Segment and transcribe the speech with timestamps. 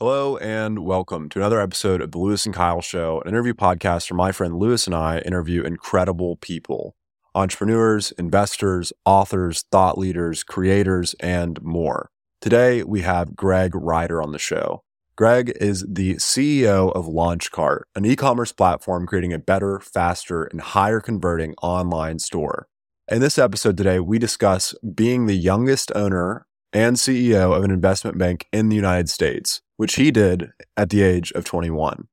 [0.00, 4.10] Hello and welcome to another episode of the Lewis and Kyle Show, an interview podcast
[4.10, 6.96] where my friend Lewis and I interview incredible people
[7.32, 12.10] entrepreneurs, investors, authors, thought leaders, creators, and more.
[12.40, 14.82] Today we have Greg Writer on the show.
[15.14, 20.60] Greg is the CEO of LaunchCart, an e commerce platform creating a better, faster, and
[20.60, 22.66] higher converting online store.
[23.06, 28.18] In this episode today, we discuss being the youngest owner and CEO of an investment
[28.18, 32.08] bank in the United States, which he did at the age of 21.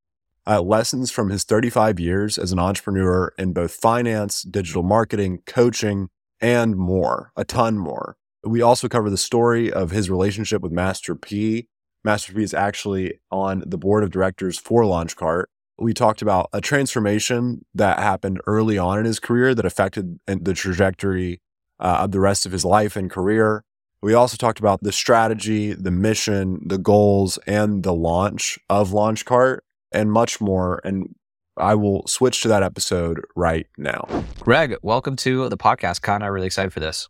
[0.47, 6.09] Uh, lessons from his 35 years as an entrepreneur in both finance, digital marketing, coaching,
[6.39, 8.17] and more, a ton more.
[8.43, 11.67] We also cover the story of his relationship with Master P.
[12.03, 15.45] Master P is actually on the board of directors for LaunchCart.
[15.77, 20.53] We talked about a transformation that happened early on in his career that affected the
[20.53, 21.41] trajectory
[21.79, 23.63] uh, of the rest of his life and career.
[24.03, 29.59] We also talked about the strategy, the mission, the goals, and the launch of LaunchCart
[29.91, 30.81] and much more.
[30.83, 31.13] And
[31.55, 34.07] I will switch to that episode right now.
[34.39, 36.01] Greg, welcome to the podcast.
[36.01, 37.09] Kind of really excited for this.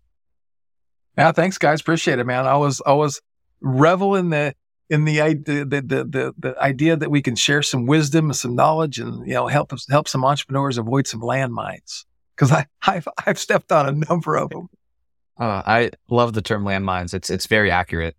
[1.18, 1.80] Yeah, thanks, guys.
[1.80, 2.46] Appreciate it, man.
[2.46, 3.22] I was I was
[3.62, 4.54] revel in the
[4.90, 8.36] in the idea the, the, the, the idea that we can share some wisdom and
[8.36, 12.04] some knowledge and you know help help some entrepreneurs avoid some landmines
[12.36, 14.68] because I I've, I've stepped on a number of them.
[15.40, 17.14] Uh, I love the term landmines.
[17.14, 18.16] It's it's very accurate.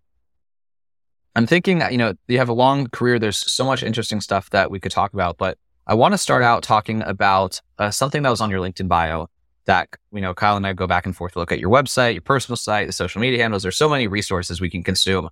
[1.35, 3.17] I'm thinking, that you know, you have a long career.
[3.17, 6.43] There's so much interesting stuff that we could talk about, but I want to start
[6.43, 9.27] out talking about uh, something that was on your LinkedIn bio
[9.65, 12.21] that, you know, Kyle and I go back and forth look at your website, your
[12.21, 13.63] personal site, the social media handles.
[13.63, 15.29] There's so many resources we can consume.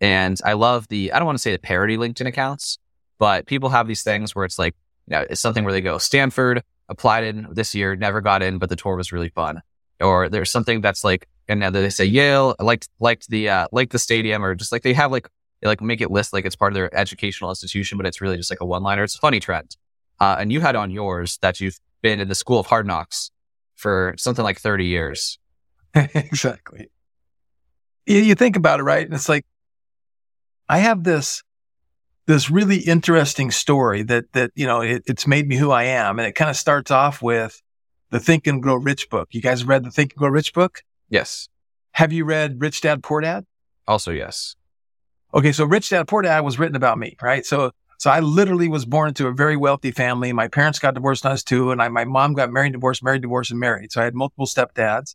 [0.00, 2.78] And I love the, I don't want to say the parody LinkedIn accounts,
[3.18, 4.74] but people have these things where it's like,
[5.06, 8.58] you know, it's something where they go, Stanford applied in this year, never got in,
[8.58, 9.62] but the tour was really fun.
[10.00, 13.92] Or there's something that's like and now they say Yale liked liked the uh, liked
[13.92, 15.28] the stadium, or just like they have like
[15.60, 18.36] they like make it list like it's part of their educational institution, but it's really
[18.36, 19.02] just like a one liner.
[19.02, 19.76] It's a funny trend.
[20.20, 23.30] Uh, and you had on yours that you've been in the School of Hard Knocks
[23.74, 25.38] for something like thirty years.
[25.94, 26.88] exactly.
[28.06, 29.04] You, you think about it, right?
[29.04, 29.44] And it's like
[30.68, 31.42] I have this
[32.26, 36.18] this really interesting story that that you know it, it's made me who I am,
[36.18, 37.60] and it kind of starts off with
[38.10, 39.28] the Think and Grow Rich book.
[39.32, 40.82] You guys read the Think and Grow Rich book?
[41.08, 41.48] Yes.
[41.92, 43.46] Have you read Rich Dad Poor Dad?
[43.86, 44.56] Also, yes.
[45.32, 47.44] Okay, so Rich Dad Poor Dad was written about me, right?
[47.44, 50.32] So, so I literally was born into a very wealthy family.
[50.32, 53.02] My parents got divorced when I was two, and I, my mom got married, divorced,
[53.02, 53.92] married, divorced, and married.
[53.92, 55.14] So I had multiple stepdads,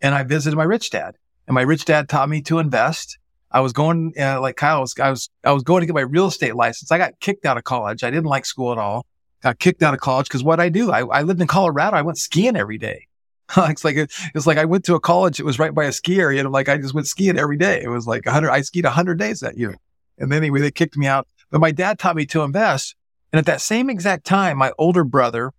[0.00, 1.16] and I visited my rich dad,
[1.46, 3.18] and my rich dad taught me to invest.
[3.50, 6.02] I was going uh, like Kyle was, I was, I was going to get my
[6.02, 6.90] real estate license.
[6.90, 8.04] I got kicked out of college.
[8.04, 9.06] I didn't like school at all.
[9.42, 11.96] Got kicked out of college because what I do, I, I lived in Colorado.
[11.96, 13.06] I went skiing every day.
[13.56, 15.38] it's like it's like I went to a college.
[15.38, 17.56] It was right by a ski area, and I'm like I just went skiing every
[17.56, 17.80] day.
[17.82, 18.50] It was like 100.
[18.50, 19.76] I skied 100 days that year,
[20.18, 21.28] and then anyway they kicked me out.
[21.50, 22.96] But my dad taught me to invest,
[23.32, 25.52] and at that same exact time, my older brother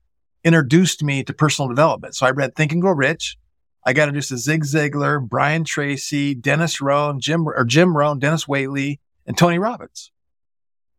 [0.44, 2.16] introduced me to personal development.
[2.16, 3.38] So I read Think and Grow Rich.
[3.86, 8.46] I got introduced to Zig Ziglar, Brian Tracy, Dennis Rohn, Jim or Jim Rohn, Dennis
[8.46, 10.12] Waitley, and Tony Robbins.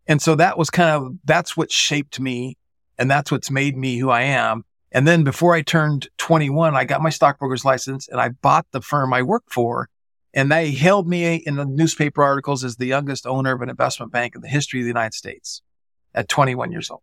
[0.07, 2.57] And so that was kind of that's what shaped me,
[2.99, 4.65] and that's what's made me who I am.
[4.91, 8.81] And then before I turned 21, I got my stockbroker's license and I bought the
[8.81, 9.89] firm I worked for.
[10.35, 14.13] And they hailed me in the newspaper articles as the youngest owner of an investment
[14.13, 15.63] bank in the history of the United States
[16.15, 17.03] at 21 years old.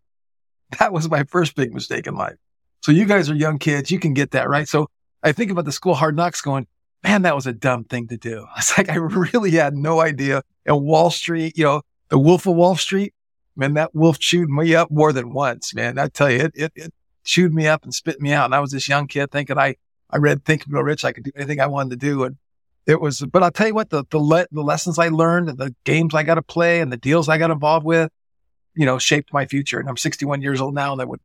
[0.79, 2.35] That was my first big mistake in life.
[2.81, 3.91] So you guys are young kids.
[3.91, 4.67] You can get that, right?
[4.67, 4.87] So
[5.23, 6.67] I think about the school hard knocks going,
[7.03, 8.45] man, that was a dumb thing to do.
[8.57, 10.43] It's like, I really had no idea.
[10.65, 13.13] And Wall Street, you know, the wolf of Wall Street,
[13.55, 15.97] man, that wolf chewed me up more than once, man.
[15.97, 16.93] I tell you, it, it, it
[17.23, 18.45] chewed me up and spit me out.
[18.45, 19.75] And I was this young kid thinking I,
[20.09, 21.03] I read Think and Grow Rich.
[21.03, 22.23] I could do anything I wanted to do.
[22.23, 22.37] And
[22.85, 25.57] it was, but I'll tell you what, the, the, le- the lessons I learned and
[25.57, 28.11] the games I got to play and the deals I got involved with,
[28.75, 29.79] you know, shaped my future.
[29.79, 31.19] And I'm 61 years old now and I would,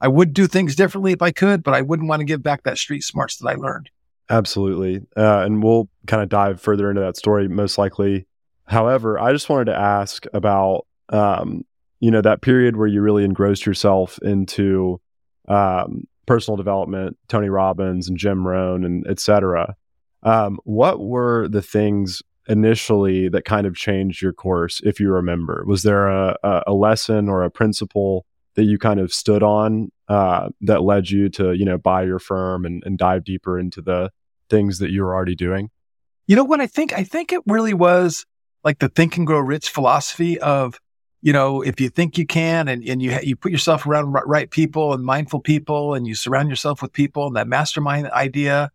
[0.00, 2.64] I would do things differently if I could, but I wouldn't want to give back
[2.64, 3.90] that street smarts that I learned.
[4.28, 5.02] Absolutely.
[5.16, 8.26] Uh, and we'll kind of dive further into that story most likely.
[8.66, 11.64] However, I just wanted to ask about, um,
[12.04, 15.00] you know, that period where you really engrossed yourself into
[15.48, 19.74] um, personal development, Tony Robbins and Jim Rohn and et cetera.
[20.22, 25.64] Um, what were the things initially that kind of changed your course, if you remember?
[25.66, 26.36] Was there a,
[26.66, 31.30] a lesson or a principle that you kind of stood on uh, that led you
[31.30, 34.10] to, you know, buy your firm and, and dive deeper into the
[34.50, 35.70] things that you were already doing?
[36.26, 36.92] You know what I think?
[36.92, 38.26] I think it really was
[38.62, 40.78] like the think and grow rich philosophy of
[41.24, 44.50] you know, if you think you can and, and you, you put yourself around right
[44.50, 48.70] people and mindful people and you surround yourself with people and that mastermind idea,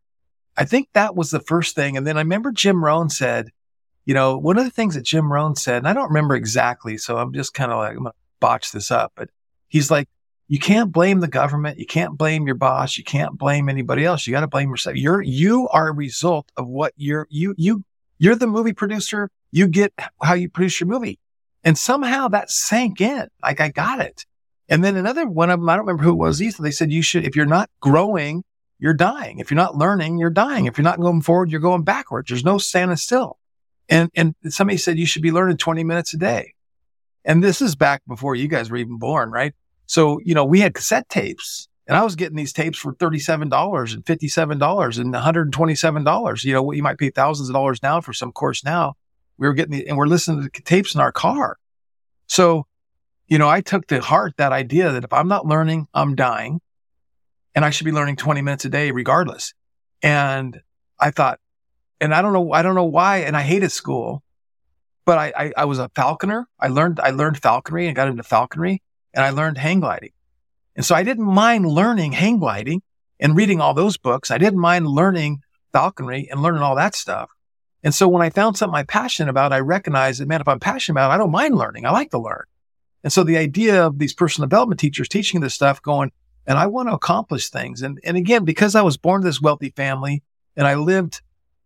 [0.57, 1.96] I think that was the first thing.
[1.96, 3.51] And then I remember Jim Rohn said,
[4.04, 6.98] you know, one of the things that Jim Rohn said, and I don't remember exactly,
[6.98, 9.30] so I'm just kind of like, I'm going to botch this up, but
[9.68, 10.10] he's like,
[10.48, 11.78] you can't blame the government.
[11.78, 12.98] You can't blame your boss.
[12.98, 14.25] You can't blame anybody else.
[14.25, 14.96] You got to blame yourself.
[14.96, 17.84] You're, you are a result of what you're, you, you,
[18.18, 19.30] you're the movie producer.
[19.51, 21.19] You get how you produce your movie.
[21.69, 23.27] And somehow that sank in.
[23.44, 24.25] Like I got it.
[24.69, 26.63] And then another one of them, I don't remember who it was either.
[26.63, 28.44] They said you should, if you're not growing,
[28.80, 29.38] you're dying.
[29.38, 30.66] If you're not learning, you're dying.
[30.66, 32.27] If you're not going forward, you're going backwards.
[32.27, 33.38] There's no standing still.
[33.88, 36.56] And, and somebody said you should be learning 20 minutes a day.
[37.24, 39.54] And this is back before you guys were even born, right?
[39.86, 43.94] So, you know, we had cassette tapes and I was getting these tapes for $37
[43.94, 46.44] and $57 and $127.
[46.44, 48.95] You know, what you might pay thousands of dollars now for some course now.
[49.39, 51.57] We were getting the, and we're listening to tapes in our car.
[52.27, 52.68] So,
[53.27, 56.59] you know, I took to heart that idea that if I'm not learning, I'm dying
[57.56, 59.53] and I should be learning 20 minutes a day regardless.
[60.01, 60.62] And
[61.00, 61.39] I thought,
[62.01, 63.19] and I don't know, I don't know why.
[63.19, 64.24] And I hated school,
[65.06, 66.47] but I, I, I was a falconer.
[66.59, 68.81] I learned, I learned falconry and got into falconry
[69.13, 70.12] and I learned hang gliding.
[70.75, 72.81] And so I didn't mind learning hang gliding
[73.19, 74.31] and reading all those books.
[74.31, 75.41] I didn't mind learning
[75.71, 77.30] falconry and learning all that stuff.
[77.83, 80.59] And so when I found something I'm passionate about, I recognized that, man, if I'm
[80.59, 81.85] passionate about it, I don't mind learning.
[81.85, 82.43] I like to learn.
[83.03, 86.11] And so the idea of these personal development teachers teaching this stuff going,
[86.45, 87.81] and I want to accomplish things.
[87.81, 90.23] And, and again, because I was born to this wealthy family
[90.57, 91.21] and I lived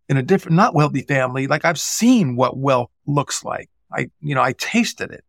[0.08, 3.70] in a different, not wealthy family, like I've seen what wealth looks like.
[3.90, 5.24] I, you know, I tasted it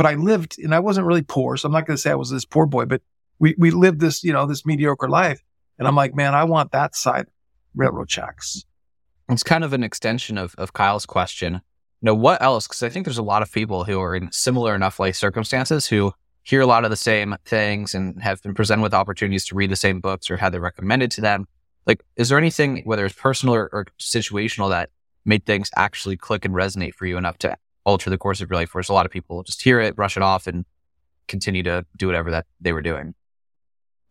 [0.00, 1.58] but I lived and I wasn't really poor.
[1.58, 3.02] So I'm not going to say I was this poor boy, but
[3.38, 5.42] we, we lived this, you know, this mediocre life.
[5.78, 7.26] And I'm like, man, I want that side
[7.74, 8.64] railroad checks.
[9.30, 11.54] It's kind of an extension of, of Kyle's question.
[11.54, 12.66] You know, what else?
[12.66, 15.86] Because I think there's a lot of people who are in similar enough life circumstances
[15.86, 16.12] who
[16.42, 19.70] hear a lot of the same things and have been presented with opportunities to read
[19.70, 21.46] the same books or had them recommended to them.
[21.86, 24.90] Like, is there anything, whether it's personal or, or situational, that
[25.24, 28.58] made things actually click and resonate for you enough to alter the course of your
[28.58, 28.74] life.
[28.74, 30.64] Whereas a lot of people just hear it, brush it off, and
[31.28, 33.14] continue to do whatever that they were doing.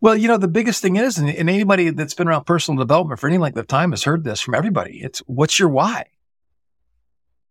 [0.01, 3.27] Well, you know, the biggest thing is, and, anybody that's been around personal development for
[3.27, 5.01] any length of time has heard this from everybody.
[5.01, 6.05] It's what's your why?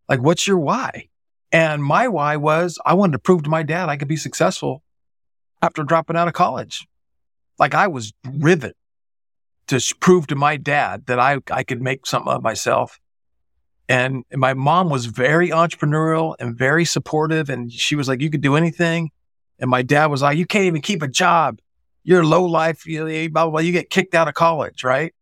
[0.09, 1.09] Like, what's your why?
[1.53, 4.83] And my why was I wanted to prove to my dad I could be successful
[5.61, 6.87] after dropping out of college.
[7.59, 8.73] Like I was driven
[9.67, 12.99] to prove to my dad that I, I could make something of myself
[13.89, 17.49] and my mom was very entrepreneurial and very supportive.
[17.49, 19.11] And she was like, you could do anything.
[19.59, 21.59] And my dad was like, you can't even keep a job.
[22.09, 22.87] You're low life.
[22.87, 23.61] You, know, blah, blah, blah.
[23.61, 24.83] You get kicked out of college.
[24.83, 25.15] Right.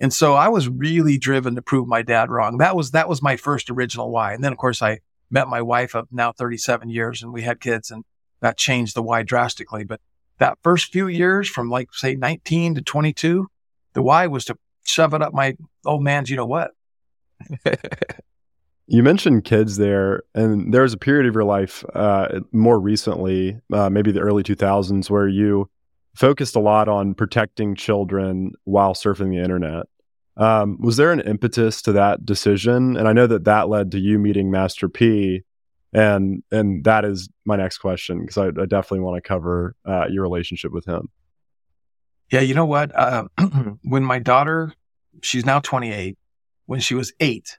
[0.00, 2.58] And so I was really driven to prove my dad wrong.
[2.58, 4.32] That was, that was my first original why.
[4.32, 4.98] And then of course I
[5.30, 8.04] met my wife of now 37 years and we had kids and
[8.40, 9.84] that changed the why drastically.
[9.84, 10.00] But
[10.38, 13.46] that first few years from like say 19 to 22,
[13.92, 15.56] the why was to shove it up my
[15.86, 16.72] old man's, you know what?
[18.88, 23.60] you mentioned kids there, and there was a period of your life uh, more recently,
[23.72, 25.70] uh, maybe the early 2000s, where you
[26.14, 29.86] focused a lot on protecting children while surfing the internet.
[30.36, 32.96] Um, was there an impetus to that decision?
[32.96, 35.42] And I know that that led to you meeting Master P,
[35.92, 40.06] and and that is my next question because I, I, definitely want to cover uh,
[40.08, 41.10] your relationship with him.
[42.30, 42.96] Yeah, you know what?
[42.96, 43.24] Uh,
[43.82, 44.72] when my daughter,
[45.20, 46.16] she's now 28,
[46.64, 47.58] when she was eight,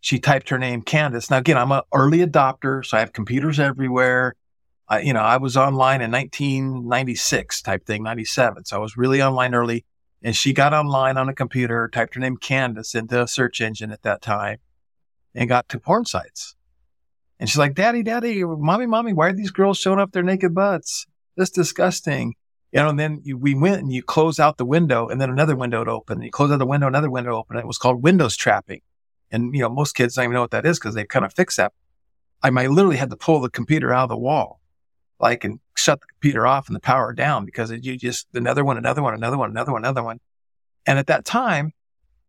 [0.00, 1.30] she typed her name Candace.
[1.30, 4.34] Now, again, I'm an early adopter, so I have computers everywhere.
[4.90, 8.64] I, you know, I was online in 1996 type thing, 97.
[8.64, 9.84] So I was really online early.
[10.22, 13.90] And she got online on a computer, typed her name Candace into a search engine
[13.90, 14.58] at that time
[15.34, 16.56] and got to porn sites.
[17.38, 20.54] And she's like, Daddy, Daddy, Mommy, Mommy, why are these girls showing up their naked
[20.54, 21.06] butts?
[21.36, 22.34] That's disgusting.
[22.72, 25.30] You know, and then you, we went and you close out the window and then
[25.30, 26.18] another window would open.
[26.18, 27.56] And you close out the window, another window open.
[27.56, 28.82] It was called Windows trapping.
[29.30, 31.32] And, you know, most kids don't even know what that is because they've kind of
[31.32, 31.72] fixed that.
[32.42, 34.59] I might literally had to pull the computer out of the wall,
[35.20, 38.76] like, and shut the computer off and the power down because you just, another one,
[38.78, 40.18] another one, another one, another one, another one.
[40.86, 41.72] And at that time,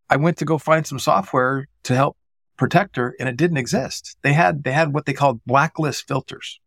[0.10, 2.18] I went to go find some software to help
[2.58, 4.18] protect her and it didn't exist.
[4.22, 6.60] They had, they had what they called blacklist filters.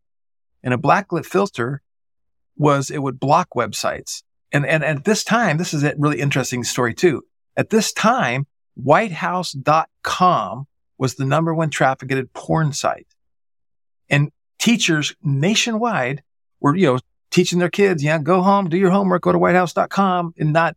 [0.63, 1.83] And a blacklist filter
[2.57, 4.23] was it would block websites.
[4.53, 7.23] And, and, at this time, this is a really interesting story too.
[7.57, 10.67] At this time, whitehouse.com
[10.97, 13.09] was the number one trafficked porn site.
[14.09, 14.31] And
[14.65, 16.23] teachers nationwide
[16.59, 16.99] were, you know,
[17.31, 20.75] teaching their kids, yeah, go home, do your homework, go to whitehouse.com and not,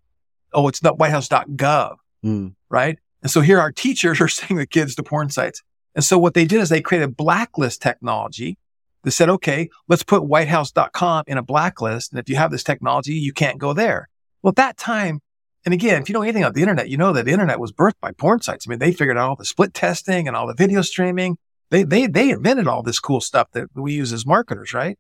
[0.52, 1.96] oh, it's not whitehouse.gov.
[2.26, 2.56] Mm.
[2.70, 3.00] Right.
[3.22, 5.64] And so here our teachers are sending the kids to porn sites.
[5.96, 8.58] And so what they did is they created blacklist technology
[9.04, 12.12] that said, okay, let's put whitehouse.com in a blacklist.
[12.12, 14.10] And if you have this technology, you can't go there.
[14.44, 15.22] Well, at that time,
[15.64, 17.72] And again, if you know anything about the internet, you know that the internet was
[17.72, 18.68] birthed by porn sites.
[18.68, 21.38] I mean, they figured out all the split testing and all the video streaming.
[21.70, 24.98] They, they, they invented all this cool stuff that we use as marketers, right?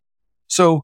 [0.47, 0.83] So,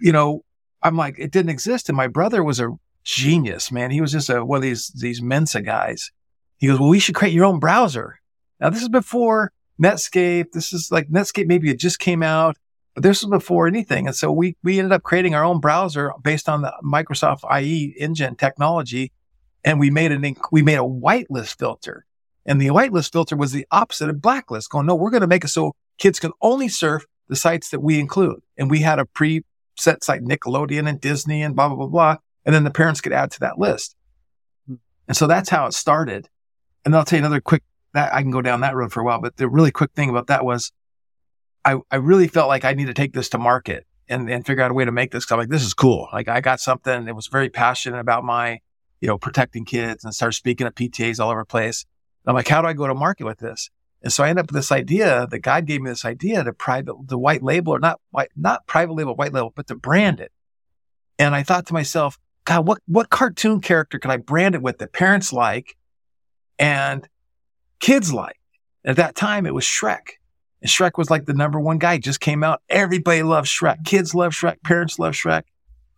[0.00, 0.44] you know,
[0.82, 1.88] I'm like, it didn't exist.
[1.88, 2.70] And my brother was a
[3.02, 3.90] genius, man.
[3.90, 6.10] He was just a, one of these, these Mensa guys.
[6.58, 8.20] He goes, well, we should create your own browser.
[8.60, 10.52] Now, this is before Netscape.
[10.52, 11.46] This is like Netscape.
[11.46, 12.56] Maybe it just came out,
[12.94, 14.06] but this was before anything.
[14.06, 17.94] And so we, we ended up creating our own browser based on the Microsoft IE
[17.98, 19.12] engine technology.
[19.64, 22.06] And we made an, we made a whitelist filter.
[22.46, 25.44] And the whitelist filter was the opposite of blacklist going, no, we're going to make
[25.44, 28.40] it so kids can only surf the sites that we include.
[28.58, 32.16] And we had a pre-set site, Nickelodeon and Disney and blah, blah, blah, blah.
[32.44, 33.96] And then the parents could add to that list.
[34.66, 34.74] Hmm.
[35.08, 36.28] And so that's how it started.
[36.84, 37.62] And I'll tell you another quick
[37.94, 39.20] that I can go down that road for a while.
[39.20, 40.70] But the really quick thing about that was
[41.64, 44.62] I, I really felt like I need to take this to market and, and figure
[44.62, 45.24] out a way to make this.
[45.24, 46.08] Cause I'm like, this is cool.
[46.12, 48.60] Like I got something that was very passionate about my,
[49.00, 51.86] you know, protecting kids and started speaking at PTAs all over the place.
[52.24, 53.70] And I'm like, how do I go to market with this?
[54.02, 55.26] And so I end up with this idea.
[55.30, 58.66] that God gave me this idea to private, the white label or not white, not
[58.66, 60.32] private label, white label, but to brand it.
[61.18, 64.78] And I thought to myself, God, what, what cartoon character could I brand it with
[64.78, 65.76] that parents like
[66.58, 67.08] and
[67.80, 68.38] kids like.
[68.84, 70.18] At that time, it was Shrek.
[70.60, 71.96] And Shrek was like the number one guy.
[71.98, 72.62] just came out.
[72.68, 73.84] Everybody loves Shrek.
[73.84, 74.62] Kids love Shrek.
[74.62, 75.44] Parents love Shrek.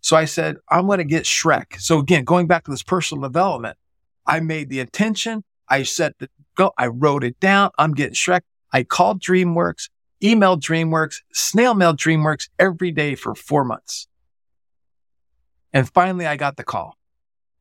[0.01, 1.81] So I said, I'm going to get Shrek.
[1.81, 3.77] So again, going back to this personal development,
[4.25, 5.43] I made the intention.
[5.69, 6.73] I the go.
[6.79, 7.71] I wrote it down.
[7.79, 8.43] I'm getting Shrek.
[8.73, 9.89] I called DreamWorks,
[10.23, 14.09] emailed DreamWorks, snail mail DreamWorks every day for four months.
[15.73, 16.97] And finally, I got the call.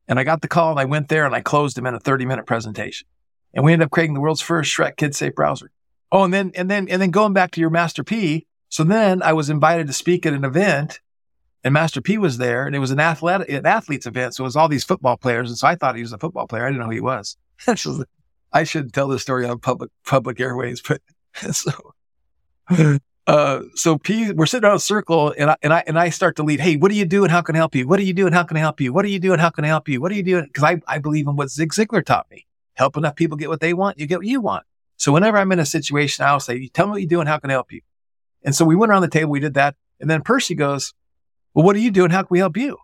[0.08, 2.00] And I got the call and I went there and I closed him in a
[2.00, 3.08] 30 minute presentation
[3.52, 5.70] and we ended up creating the world's first Shrek kid safe browser.
[6.12, 8.46] Oh, and then, and then, and then going back to your Master P.
[8.68, 11.00] So then I was invited to speak at an event
[11.64, 14.34] and Master P was there and it was an athletic, an athletes event.
[14.34, 15.50] So it was all these football players.
[15.50, 16.64] And so I thought he was a football player.
[16.64, 17.36] I didn't know who he was.
[18.52, 21.00] I shouldn't tell this story on public, public airways, but
[21.52, 21.70] so,
[23.26, 26.36] uh, so P, we're sitting around a circle and I, and I, and I start
[26.36, 26.60] to lead.
[26.60, 27.86] Hey, what do you do and how can I help you?
[27.86, 28.92] What do you do and how can I help you?
[28.92, 30.00] What do you do and how can I help you?
[30.00, 30.46] What do you do?
[30.52, 32.46] Cause I, I believe in what Zig Ziglar taught me
[32.76, 34.64] help enough people get what they want, you get what you want.
[34.98, 37.38] So whenever I'm in a situation, I'll say, tell me what you do and how
[37.38, 37.80] can I help you?
[38.44, 39.74] And so we went around the table, we did that.
[40.00, 40.94] And then Percy goes,
[41.52, 42.78] well, what do you do and how can we help you?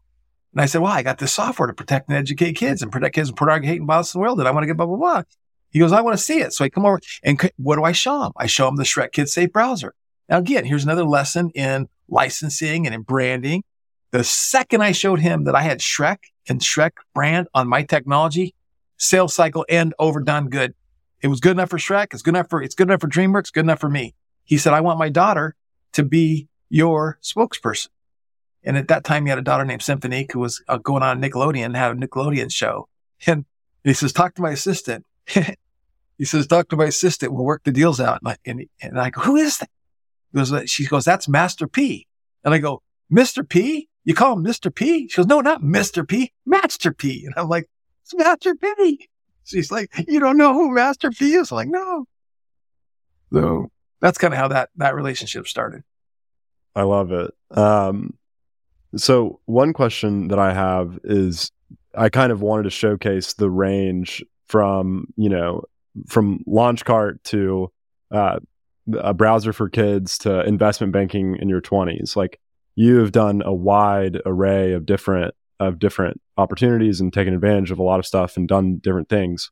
[0.52, 3.14] And I said, well, I got this software to protect and educate kids and protect
[3.14, 4.38] kids and from pornography, hate, and violence in the world.
[4.38, 5.22] And I want to get blah, blah, blah.
[5.70, 6.52] He goes, I want to see it.
[6.52, 8.32] So I come over and what do I show him?
[8.36, 9.94] I show him the Shrek Kid Safe browser.
[10.28, 13.64] Now, again, here's another lesson in licensing and in branding.
[14.10, 16.18] The second I showed him that I had Shrek
[16.48, 18.54] and Shrek brand on my technology,
[18.98, 20.74] sales cycle end overdone good.
[21.22, 22.08] It was good enough for Shrek.
[22.12, 24.14] It's good enough for, it's good enough for DreamWorks, good enough for me.
[24.44, 25.54] He said, I want my daughter
[25.92, 27.88] to be your spokesperson.
[28.64, 31.20] And at that time, he had a daughter named Cymphonique who was uh, going on
[31.20, 32.88] Nickelodeon, had a Nickelodeon show.
[33.24, 33.44] And
[33.84, 35.04] he says, talk to my assistant.
[35.26, 37.32] he says, talk to my assistant.
[37.32, 38.20] We'll work the deals out.
[38.22, 39.70] And I, and, and I go, who is that?
[40.34, 42.06] Goes, she goes, that's Master P.
[42.44, 43.48] And I go, Mr.
[43.48, 43.88] P?
[44.04, 44.74] You call him Mr.
[44.74, 45.08] P?
[45.08, 46.06] She goes, no, not Mr.
[46.06, 47.24] P, Master P.
[47.24, 47.68] And I'm like,
[48.02, 49.08] it's Master P.
[49.44, 51.50] She's like, you don't know who Master P is?
[51.50, 52.06] I'm like, no.
[53.32, 55.82] So that's kind of how that, that relationship started.
[56.74, 57.32] I love it.
[57.50, 58.14] Um,
[58.96, 61.50] so one question that I have is
[61.94, 65.62] I kind of wanted to showcase the range from, you know,
[66.08, 67.70] from Launchcart to
[68.10, 68.38] uh,
[68.98, 72.16] a browser for kids to investment banking in your 20s.
[72.16, 72.40] Like
[72.74, 77.78] you have done a wide array of different of different opportunities and taken advantage of
[77.78, 79.50] a lot of stuff and done different things.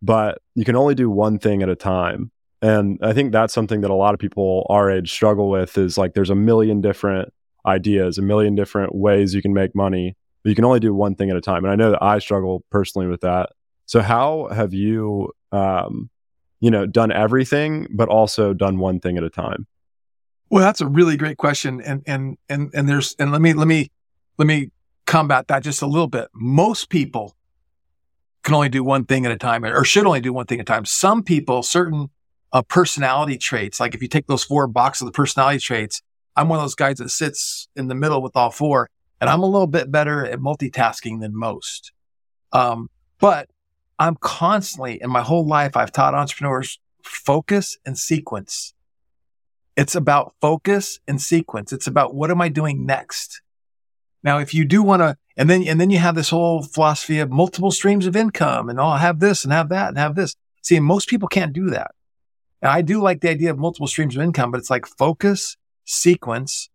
[0.00, 2.30] But you can only do one thing at a time.
[2.62, 5.98] And I think that's something that a lot of people our age struggle with is
[5.98, 7.32] like there's a million different
[7.66, 11.14] ideas, a million different ways you can make money, but you can only do one
[11.14, 11.64] thing at a time.
[11.64, 13.50] And I know that I struggle personally with that.
[13.86, 16.10] So how have you um,
[16.62, 19.66] you know, done everything, but also done one thing at a time?
[20.48, 21.80] Well, that's a really great question.
[21.82, 23.90] And and and and there's and let me let me
[24.38, 24.70] let me
[25.04, 26.28] combat that just a little bit.
[26.32, 27.34] Most people
[28.44, 30.62] can only do one thing at a time or should only do one thing at
[30.62, 30.84] a time.
[30.84, 32.10] Some people, certain
[32.52, 36.00] uh, personality traits, like if you take those four boxes of the personality traits,
[36.36, 38.88] I'm one of those guys that sits in the middle with all four
[39.20, 41.92] and I'm a little bit better at multitasking than most.
[42.52, 43.48] Um, but
[43.98, 48.74] I'm constantly in my whole life, I've taught entrepreneurs focus and sequence.
[49.76, 51.72] It's about focus and sequence.
[51.72, 53.42] It's about what am I doing next?
[54.24, 57.20] Now, if you do want to, and then, and then you have this whole philosophy
[57.20, 60.14] of multiple streams of income and I'll oh, have this and have that and have
[60.14, 60.34] this.
[60.62, 61.92] See, most people can't do that.
[62.60, 66.70] I do like the idea of multiple streams of income, but it's like focus, sequence.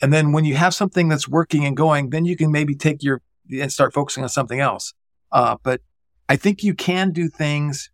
[0.00, 3.02] And then when you have something that's working and going, then you can maybe take
[3.02, 4.94] your and start focusing on something else.
[5.30, 5.80] Uh, but
[6.28, 7.90] I think you can do things,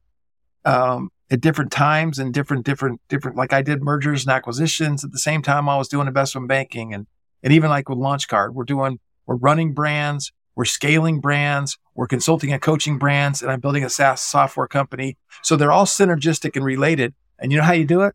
[0.64, 5.12] um, at different times and different, different, different, like I did mergers and acquisitions at
[5.12, 7.06] the same time I was doing investment banking and,
[7.42, 12.52] and even like with LaunchCart, we're doing, we're running brands, we're scaling brands, we're consulting
[12.52, 15.16] and coaching brands, and I'm building a SaaS software company.
[15.42, 17.14] So they're all synergistic and related.
[17.38, 18.14] And you know how you do it?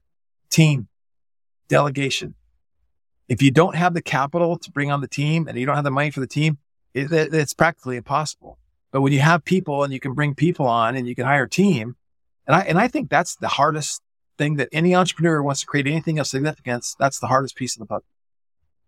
[0.50, 0.88] Team,
[1.70, 2.36] delegation.
[3.28, 5.84] If you don't have the capital to bring on the team and you don't have
[5.84, 6.58] the money for the team,
[6.94, 8.60] it, it, it's practically impossible.
[8.92, 11.44] But when you have people and you can bring people on and you can hire
[11.44, 11.96] a team,
[12.46, 14.02] and I, and I think that's the hardest
[14.38, 16.96] thing that any entrepreneur wants to create anything of significance.
[17.00, 18.06] That's the hardest piece of the puzzle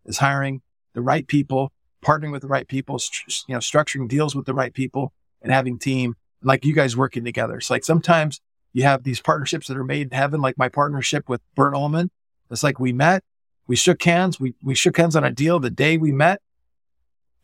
[0.06, 0.62] is hiring
[0.94, 1.72] the right people,
[2.04, 3.00] partnering with the right people,
[3.48, 7.24] you know, structuring deals with the right people and having team like you guys working
[7.24, 7.58] together.
[7.58, 8.39] It's like sometimes
[8.72, 12.12] you have these partnerships that are made in heaven, like my partnership with Bert Ullman.
[12.51, 13.24] It's like we met,
[13.68, 16.42] we shook hands, we, we shook hands on a deal the day we met.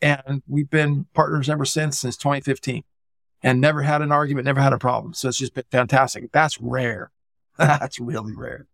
[0.01, 2.83] And we've been partners ever since, since 2015
[3.43, 5.13] and never had an argument, never had a problem.
[5.13, 6.31] So it's just been fantastic.
[6.31, 7.11] That's rare.
[7.57, 8.67] that's really rare.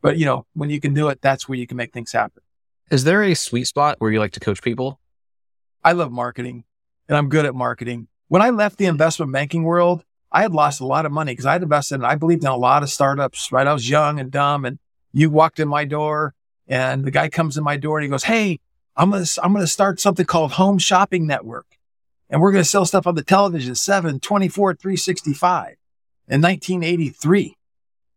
[0.00, 2.42] But you know, when you can do it, that's where you can make things happen.
[2.90, 5.00] Is there a sweet spot where you like to coach people?
[5.84, 6.64] I love marketing
[7.08, 8.08] and I'm good at marketing.
[8.28, 11.46] When I left the investment banking world, I had lost a lot of money because
[11.46, 13.66] I had invested and I believed in a lot of startups, right?
[13.66, 14.78] I was young and dumb and
[15.12, 16.34] you walked in my door
[16.72, 18.58] and the guy comes in my door and he goes, Hey,
[18.96, 21.66] I'm going to, I'm going to start something called home shopping network
[22.32, 25.76] and we're going to sell stuff on the television 7, 24, 365
[26.28, 27.56] in 1983.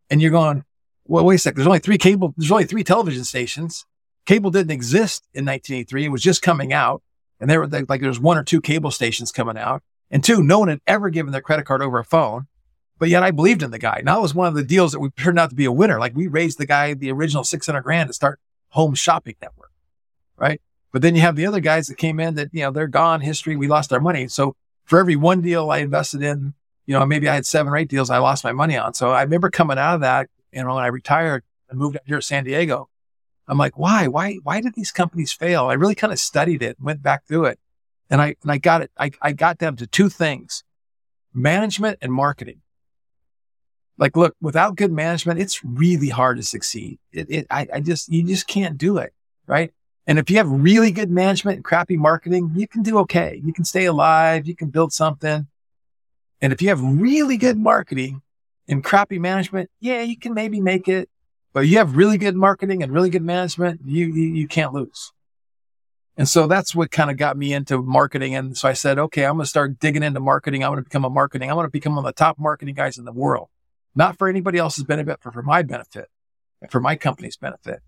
[0.09, 0.63] And you're going,
[1.03, 1.55] well, wait a sec.
[1.55, 3.85] There's only three cable, there's only three television stations.
[4.25, 6.05] Cable didn't exist in 1983.
[6.05, 7.03] It was just coming out.
[7.41, 9.83] And there were like, there's one or two cable stations coming out.
[10.09, 12.47] And two, no one had ever given their credit card over a phone.
[12.97, 14.01] But yet I believed in the guy.
[14.05, 15.99] Now it was one of the deals that we turned out to be a winner.
[15.99, 18.39] Like we raised the guy the original 600 grand to start
[18.75, 19.71] home shopping network,
[20.35, 20.61] right?
[20.91, 23.21] But then you have the other guys that came in that, you know, they're gone
[23.21, 23.55] history.
[23.55, 24.27] We lost our money.
[24.27, 26.53] So for every one deal I invested in,
[26.85, 28.93] you know, maybe I had seven or eight deals I lost my money on.
[28.93, 32.03] So I remember coming out of that, you know, when I retired and moved out
[32.05, 32.89] here to San Diego,
[33.47, 35.67] I'm like, why, why, why did these companies fail?
[35.67, 37.59] I really kind of studied it, went back through it
[38.09, 38.91] and I, and I got it.
[38.97, 40.65] I, I got down to two things,
[41.33, 42.61] management and marketing.
[43.97, 46.99] Like, look, without good management, it's really hard to succeed.
[47.11, 49.13] It, it I, I just, you just can't do it.
[49.47, 49.71] Right.
[50.07, 53.41] And if you have really good management and crappy marketing, you can do okay.
[53.43, 54.47] You can stay alive.
[54.47, 55.47] You can build something.
[56.41, 58.21] And if you have really good marketing
[58.67, 61.09] and crappy management, yeah, you can maybe make it.
[61.53, 65.13] But you have really good marketing and really good management, you, you, you can't lose.
[66.17, 68.35] And so that's what kind of got me into marketing.
[68.35, 70.63] And so I said, okay, I'm going to start digging into marketing.
[70.63, 71.49] I'm going to become a marketing.
[71.49, 73.49] I'm going to become one of the top marketing guys in the world,
[73.95, 76.09] not for anybody else's benefit, but for my benefit,
[76.69, 77.81] for my company's benefit.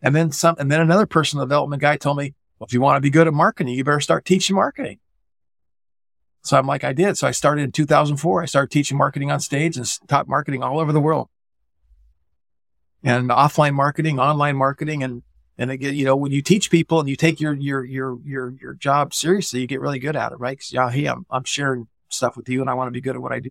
[0.00, 2.96] And then some, and then another personal development guy told me, well, if you want
[2.96, 5.00] to be good at marketing, you better start teaching marketing.
[6.42, 7.18] So I'm like, I did.
[7.18, 8.42] So I started in 2004.
[8.42, 11.28] I started teaching marketing on stage and taught marketing all over the world
[13.02, 15.02] and offline marketing, online marketing.
[15.02, 15.22] And,
[15.56, 18.54] and again, you know, when you teach people and you take your, your, your, your,
[18.60, 20.58] your job seriously, you get really good at it, right?
[20.58, 23.16] Cause yeah, hey, I'm, I'm sharing stuff with you and I want to be good
[23.16, 23.50] at what I do.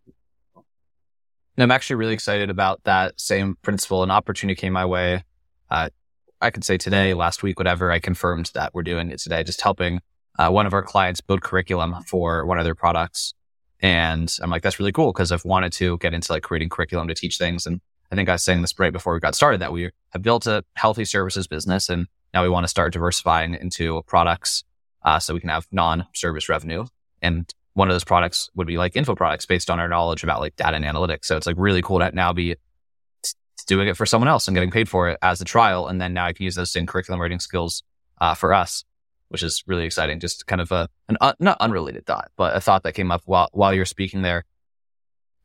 [1.58, 4.04] And I'm actually really excited about that same principle.
[4.04, 5.24] An opportunity came my way.
[5.72, 5.90] Uh,
[6.40, 9.62] I could say today, last week, whatever, I confirmed that we're doing it today, just
[9.62, 10.02] helping
[10.38, 13.34] uh, one of our clients build curriculum for one of their products.
[13.80, 17.08] And I'm like, that's really cool because I've wanted to get into like creating curriculum
[17.08, 17.66] to teach things.
[17.66, 20.22] And I think I was saying this right before we got started that we have
[20.22, 24.64] built a healthy services business and now we want to start diversifying into products
[25.04, 26.86] uh, so we can have non-service revenue.
[27.22, 30.42] And one of those products would be like info products based on our knowledge about
[30.42, 31.26] like data and analytics.
[31.26, 32.56] So it's like really cool to now be
[33.68, 35.88] doing it for someone else and getting paid for it as a trial.
[35.88, 37.84] And then now I can use those same curriculum writing skills
[38.20, 38.84] uh, for us,
[39.28, 40.20] which is really exciting.
[40.20, 43.50] Just kind of a, an not unrelated thought, but a thought that came up while,
[43.52, 44.44] while you're speaking there.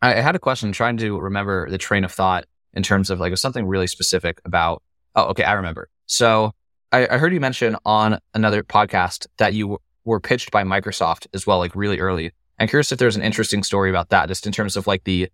[0.00, 3.20] I, I had a question trying to remember the train of thought in terms of
[3.20, 4.82] like something really specific about,
[5.14, 5.44] oh, okay.
[5.44, 5.90] I remember.
[6.06, 6.52] So
[6.90, 11.46] I, I heard you mention on another podcast that you were pitched by Microsoft as
[11.46, 12.32] well, like really early.
[12.58, 15.28] I'm curious if there's an interesting story about that, just in terms of like the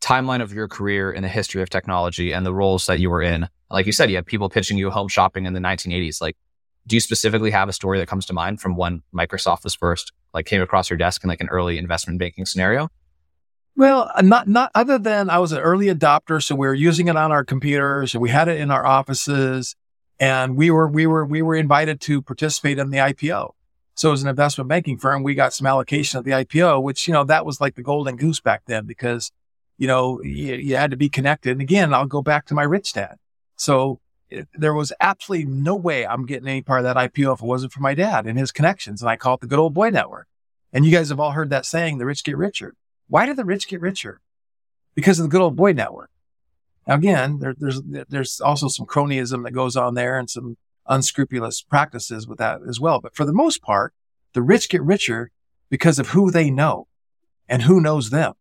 [0.00, 3.22] timeline of your career in the history of technology and the roles that you were
[3.22, 3.48] in.
[3.70, 6.20] Like you said, you had people pitching you home shopping in the 1980s.
[6.20, 6.36] Like,
[6.86, 10.12] do you specifically have a story that comes to mind from when Microsoft was first,
[10.34, 12.88] like came across your desk in like an early investment banking scenario?
[13.76, 16.42] Well, uh, not, not other than I was an early adopter.
[16.42, 19.74] So we were using it on our computers and we had it in our offices
[20.20, 23.52] and we were, we were, we were invited to participate in the IPO.
[23.94, 27.14] So as an investment banking firm, we got some allocation of the IPO, which, you
[27.14, 29.30] know, that was like the golden goose back then because
[29.76, 31.52] you know, you, you had to be connected.
[31.52, 33.16] And again, I'll go back to my rich dad.
[33.56, 37.42] So it, there was absolutely no way I'm getting any part of that IPO if
[37.42, 39.02] it wasn't for my dad and his connections.
[39.02, 40.28] And I call it the good old boy network.
[40.72, 42.74] And you guys have all heard that saying, the rich get richer.
[43.08, 44.20] Why do the rich get richer?
[44.94, 46.10] Because of the good old boy network.
[46.86, 51.62] Now, again, there, there's, there's also some cronyism that goes on there and some unscrupulous
[51.62, 53.00] practices with that as well.
[53.00, 53.94] But for the most part,
[54.32, 55.30] the rich get richer
[55.70, 56.88] because of who they know
[57.48, 58.34] and who knows them.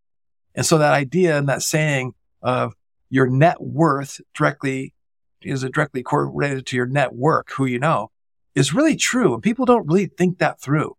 [0.56, 2.74] And so that idea and that saying of
[3.10, 4.94] your net worth directly
[5.42, 8.12] is directly correlated to your net work, who you know,
[8.56, 9.34] is really true.
[9.34, 10.96] And people don't really think that through.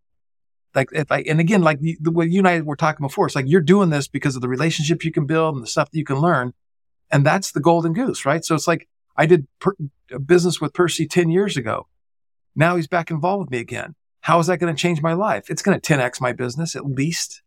[0.74, 3.37] Like, if I, and again, like the, what you and I were talking before, it's
[3.37, 5.98] like you're doing this because of the relationships you can build and the stuff that
[5.98, 6.52] you can learn.
[7.12, 8.44] And that's the golden goose, right?
[8.44, 9.74] So it's like I did per,
[10.24, 11.87] business with Percy 10 years ago.
[12.55, 13.94] Now he's back involved with me again.
[14.20, 15.50] How is that going to change my life?
[15.50, 17.42] It's going to 10x my business at least.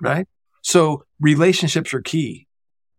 [0.00, 0.26] Right?
[0.62, 2.46] So relationships are key.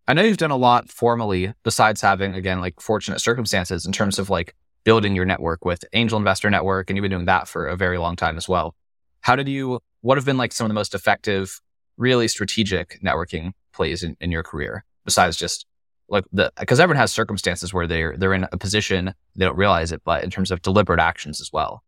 [0.08, 4.20] I know you've done a lot formally besides having, again, like fortunate circumstances in terms
[4.20, 4.54] of like
[4.84, 7.98] building your network with Angel Investor Network, and you've been doing that for a very
[7.98, 8.76] long time as well.
[9.22, 11.62] How did you, what have been like some of the most effective,
[11.96, 15.66] really strategic networking plays in, in your career besides just
[16.10, 19.92] like the, because everyone has circumstances where they're, they're in a position, they don't realize
[19.92, 21.84] it, but in terms of deliberate actions as well.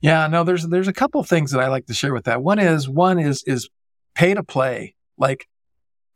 [0.00, 2.42] Yeah, no, there's, there's a couple things that I like to share with that.
[2.42, 3.68] One is, one is, is
[4.14, 4.94] pay to play.
[5.18, 5.48] Like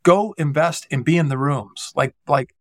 [0.03, 1.91] go invest and be in the rooms.
[1.95, 2.53] Like, like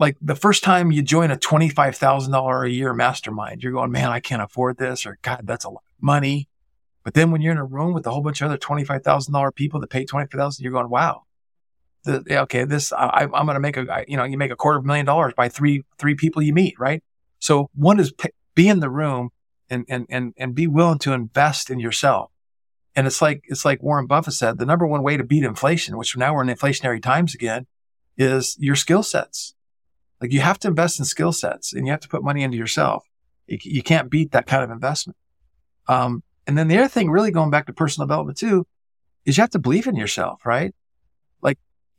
[0.00, 4.18] like the first time you join a $25,000 a year mastermind, you're going, man, I
[4.18, 6.48] can't afford this or God, that's a lot of money.
[7.04, 9.78] But then when you're in a room with a whole bunch of other $25,000 people
[9.78, 11.24] that pay 25,000, you're going, wow,
[12.04, 14.78] the, okay, this, I, am going to make a, you know, you make a quarter
[14.78, 17.02] of a million dollars by three, three people you meet, right?
[17.38, 19.30] So one is p- be in the room
[19.68, 22.30] and, and, and, and be willing to invest in yourself.
[22.96, 25.96] And it's like, it's like Warren Buffett said, the number one way to beat inflation,
[25.96, 27.66] which now we're in inflationary times again,
[28.16, 29.54] is your skill sets.
[30.20, 32.56] Like you have to invest in skill sets and you have to put money into
[32.56, 33.04] yourself.
[33.46, 35.16] You, you can't beat that kind of investment.
[35.88, 38.66] Um, and then the other thing, really going back to personal development too,
[39.24, 40.74] is you have to believe in yourself, right?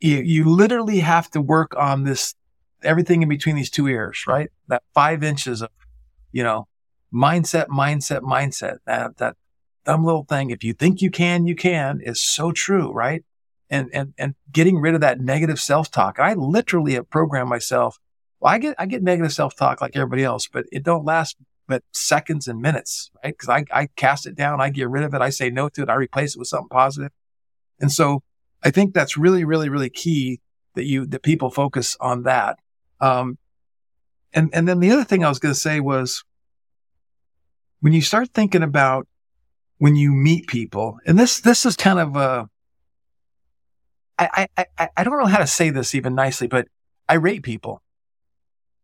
[0.02, 2.34] You, you literally have to work on this,
[2.82, 4.50] everything in between these two ears, right?
[4.68, 5.70] That five inches of,
[6.32, 6.68] you know,
[7.12, 8.78] mindset, mindset, mindset.
[8.86, 9.36] That, that
[9.84, 10.50] dumb little thing.
[10.50, 13.24] If you think you can, you can is so true, right?
[13.70, 16.18] And, and, and getting rid of that negative self-talk.
[16.18, 17.98] I literally have programmed myself
[18.42, 21.36] well, I get, I get negative self-talk like everybody else, but it don't last
[21.68, 23.38] but seconds and minutes, right?
[23.38, 24.60] Cause I, I cast it down.
[24.60, 25.20] I get rid of it.
[25.20, 25.88] I say no to it.
[25.88, 27.12] I replace it with something positive.
[27.78, 28.24] And so
[28.64, 30.40] I think that's really, really, really key
[30.74, 32.58] that you, that people focus on that.
[33.00, 33.38] Um,
[34.32, 36.24] and, and then the other thing I was going to say was
[37.80, 39.06] when you start thinking about
[39.78, 42.48] when you meet people, and this, this is kind of a,
[44.18, 46.68] I, I, I, don't know how to say this even nicely, but
[47.08, 47.82] I rate people.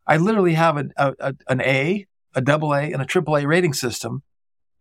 [0.05, 3.47] I literally have an, a, a, an A, a double A, and a triple A
[3.47, 4.23] rating system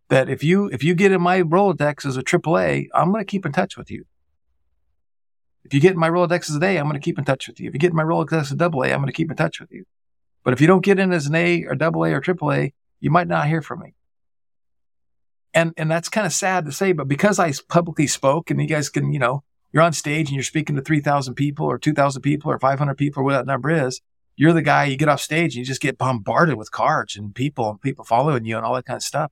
[0.08, 3.24] that if you if you get in my Rolodex as a triple A, I'm going
[3.24, 4.04] to keep in touch with you.
[5.68, 7.46] If you get in my Rolodex as an A, I'm going to keep in touch
[7.46, 7.68] with you.
[7.68, 9.36] If you get in my Rolodex as a double A, I'm going to keep in
[9.36, 9.84] touch with you.
[10.42, 12.72] But if you don't get in as an A or double A or triple A,
[13.00, 13.94] you might not hear from me.
[15.52, 18.66] And and that's kind of sad to say, but because I publicly spoke and you
[18.66, 22.22] guys can, you know, you're on stage and you're speaking to 3,000 people or 2,000
[22.22, 24.00] people or 500 people or what that number is,
[24.36, 27.34] you're the guy, you get off stage and you just get bombarded with cards and
[27.34, 29.30] people and people following you and all that kind of stuff.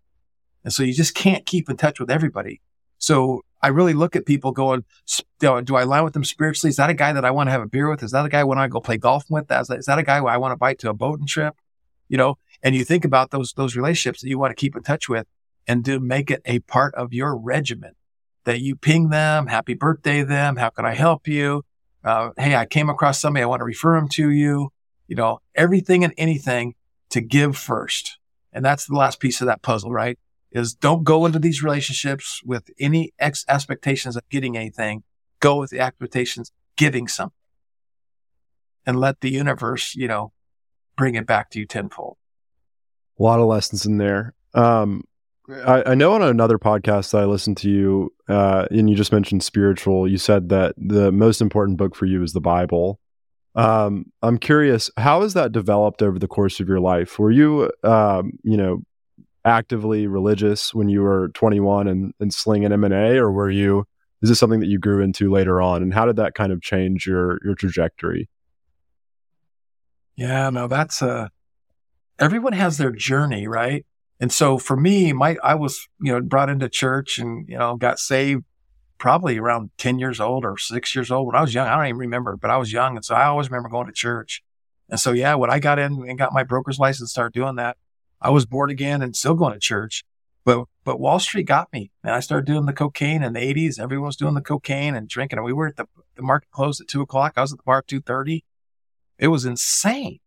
[0.64, 2.60] And so you just can't keep in touch with everybody.
[2.98, 4.84] So I really look at people going,
[5.40, 6.70] do I align with them spiritually?
[6.70, 8.02] Is that a guy that I want to have a beer with?
[8.02, 9.50] Is that a guy when I go play golf with?
[9.50, 11.54] Is that, is that a guy I want to invite to a boating trip?
[12.08, 14.82] You know, and you think about those, those relationships that you want to keep in
[14.82, 15.26] touch with
[15.66, 17.94] and to make it a part of your regimen
[18.44, 20.56] that you ping them, happy birthday them.
[20.56, 21.64] How can I help you?
[22.04, 23.42] Uh, hey, I came across somebody.
[23.42, 24.70] I want to refer them to you
[25.08, 26.74] you know, everything and anything
[27.10, 28.18] to give first.
[28.52, 30.18] And that's the last piece of that puzzle, right?
[30.56, 35.02] Is don't go into these relationships with any ex- expectations of getting anything.
[35.40, 37.34] Go with the expectations giving something
[38.86, 40.32] and let the universe, you know,
[40.96, 42.16] bring it back to you tenfold.
[43.18, 44.34] A lot of lessons in there.
[44.54, 45.04] Um,
[45.48, 49.12] I, I, know on another podcast that I listened to you, uh, and you just
[49.12, 50.08] mentioned spiritual.
[50.08, 52.98] You said that the most important book for you is the Bible.
[53.54, 57.18] Um, I'm curious, how has that developed over the course of your life?
[57.18, 58.82] Were you, um, you know,
[59.46, 63.84] actively religious when you were 21 and, and slinging M&A, or were you?
[64.22, 66.60] Is this something that you grew into later on, and how did that kind of
[66.60, 68.28] change your your trajectory?
[70.16, 71.08] Yeah, no, that's a.
[71.08, 71.28] Uh,
[72.18, 73.84] everyone has their journey, right?
[74.18, 77.76] And so for me, my I was you know brought into church and you know
[77.76, 78.44] got saved
[78.98, 81.68] probably around 10 years old or six years old when I was young.
[81.68, 82.96] I don't even remember, but I was young.
[82.96, 84.42] And so I always remember going to church.
[84.88, 87.76] And so, yeah, when I got in and got my broker's license, started doing that,
[88.20, 90.04] I was born again and still going to church.
[90.44, 91.90] But but Wall Street got me.
[92.04, 93.80] And I started doing the cocaine in the 80s.
[93.80, 95.38] Everyone was doing the cocaine and drinking.
[95.38, 97.32] And we were at the, the market closed at two o'clock.
[97.36, 98.44] I was at the bar at 2.30.
[99.18, 100.20] It was insane.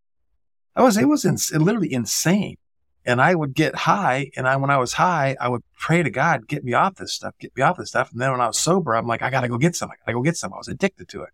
[0.76, 2.58] I was, it was ins- literally insane.
[3.06, 4.32] And I would get high.
[4.36, 7.14] And I, when I was high, I would pray to God, get me off this
[7.14, 8.12] stuff, get me off this stuff.
[8.12, 9.90] And then when I was sober, I'm like, I got to go get some.
[9.90, 10.54] I got to go get some.
[10.54, 11.30] I was addicted to it.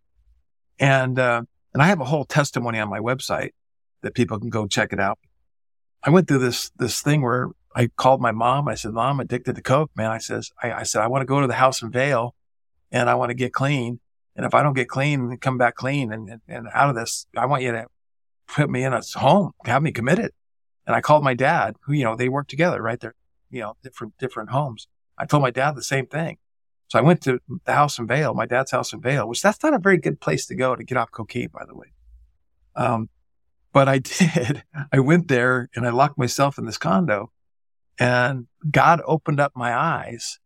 [0.78, 1.42] And, uh,
[1.74, 3.52] and I have a whole testimony on my website
[4.02, 5.18] that people can go check it out.
[6.06, 8.68] I went through this, this thing where I called my mom.
[8.68, 10.12] I said, mom, I'm addicted to Coke, man.
[10.12, 12.36] I says, I, I said, I want to go to the house in Vail
[12.92, 14.00] and I want to get clean.
[14.36, 17.26] And if I don't get clean and come back clean and, and, out of this,
[17.36, 17.88] I want you to
[18.48, 20.32] put me in a home, have me committed.
[20.86, 23.00] And I called my dad, who, you know, they work together, right?
[23.00, 23.16] They're,
[23.50, 24.88] you know, different, different homes.
[25.18, 26.38] I told my dad the same thing.
[26.90, 29.64] So I went to the house in Vail, my dad's house in Vail, which that's
[29.64, 31.94] not a very good place to go to get off cocaine, by the way.
[32.76, 33.10] Um,
[33.76, 34.64] but I did.
[34.92, 37.32] I went there and I locked myself in this condo
[38.00, 40.40] and God opened up my eyes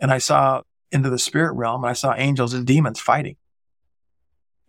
[0.00, 3.36] and I saw into the spirit realm and I saw angels and demons fighting.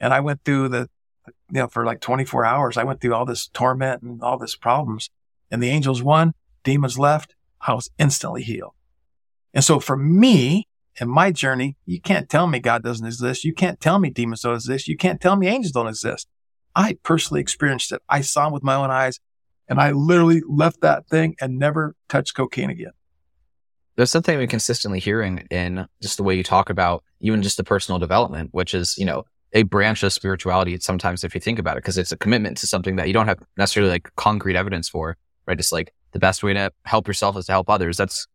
[0.02, 0.90] And I went through the,
[1.28, 4.58] you know, for like 24 hours, I went through all this torment and all this
[4.58, 5.10] problems
[5.50, 6.34] and the angels won,
[6.66, 7.36] demons left.
[7.62, 8.74] I was instantly healed.
[9.54, 10.68] And so for me
[11.00, 13.46] in my journey, you can't tell me God doesn't exist.
[13.46, 14.90] You can't tell me demons don't exist.
[14.90, 16.28] You can't tell me angels don't exist.
[16.76, 18.02] I personally experienced it.
[18.10, 19.20] I saw them with my own eyes
[19.68, 22.92] and I literally left that thing and never touched cocaine again.
[23.96, 27.64] There's something we're consistently hearing in just the way you talk about even just the
[27.64, 31.78] personal development, which is, you know, a branch of spirituality sometimes if you think about
[31.78, 34.90] it, because it's a commitment to something that you don't have necessarily like concrete evidence
[34.90, 35.60] for, right?
[35.60, 37.98] It's like the best way to help yourself is to help others.
[37.98, 38.28] That's,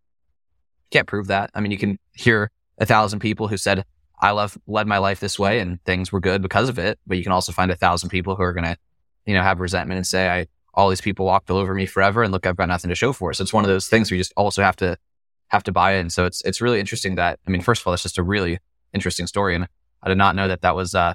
[0.85, 1.51] you can't prove that.
[1.55, 3.85] I mean, you can hear a thousand people who said,
[4.21, 6.99] I love, led my life this way and things were good because of it.
[7.07, 8.77] But you can also find a thousand people who are going to,
[9.27, 12.23] you know, have resentment and say, I, all these people walked all over me forever
[12.23, 13.37] and look, I've got nothing to show for it.
[13.37, 14.97] So it's one of those things where you just also have to
[15.49, 16.11] have to buy in.
[16.11, 18.59] So it's, it's really interesting that, I mean, first of all, it's just a really
[18.93, 19.55] interesting story.
[19.55, 19.67] And
[20.03, 21.15] I did not know that that was, uh,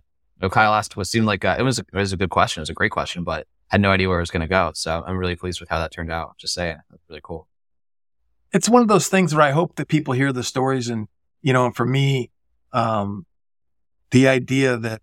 [0.51, 2.59] Kyle asked what seemed like, uh, it was, a, it was a good question.
[2.59, 4.71] It was a great question, but had no idea where it was going to go.
[4.75, 6.37] So I'm really pleased with how that turned out.
[6.37, 7.47] Just saying, that's really cool.
[8.51, 11.07] It's one of those things where I hope that people hear the stories and,
[11.41, 12.31] you know, for me,
[12.73, 13.25] um,
[14.11, 15.01] the idea that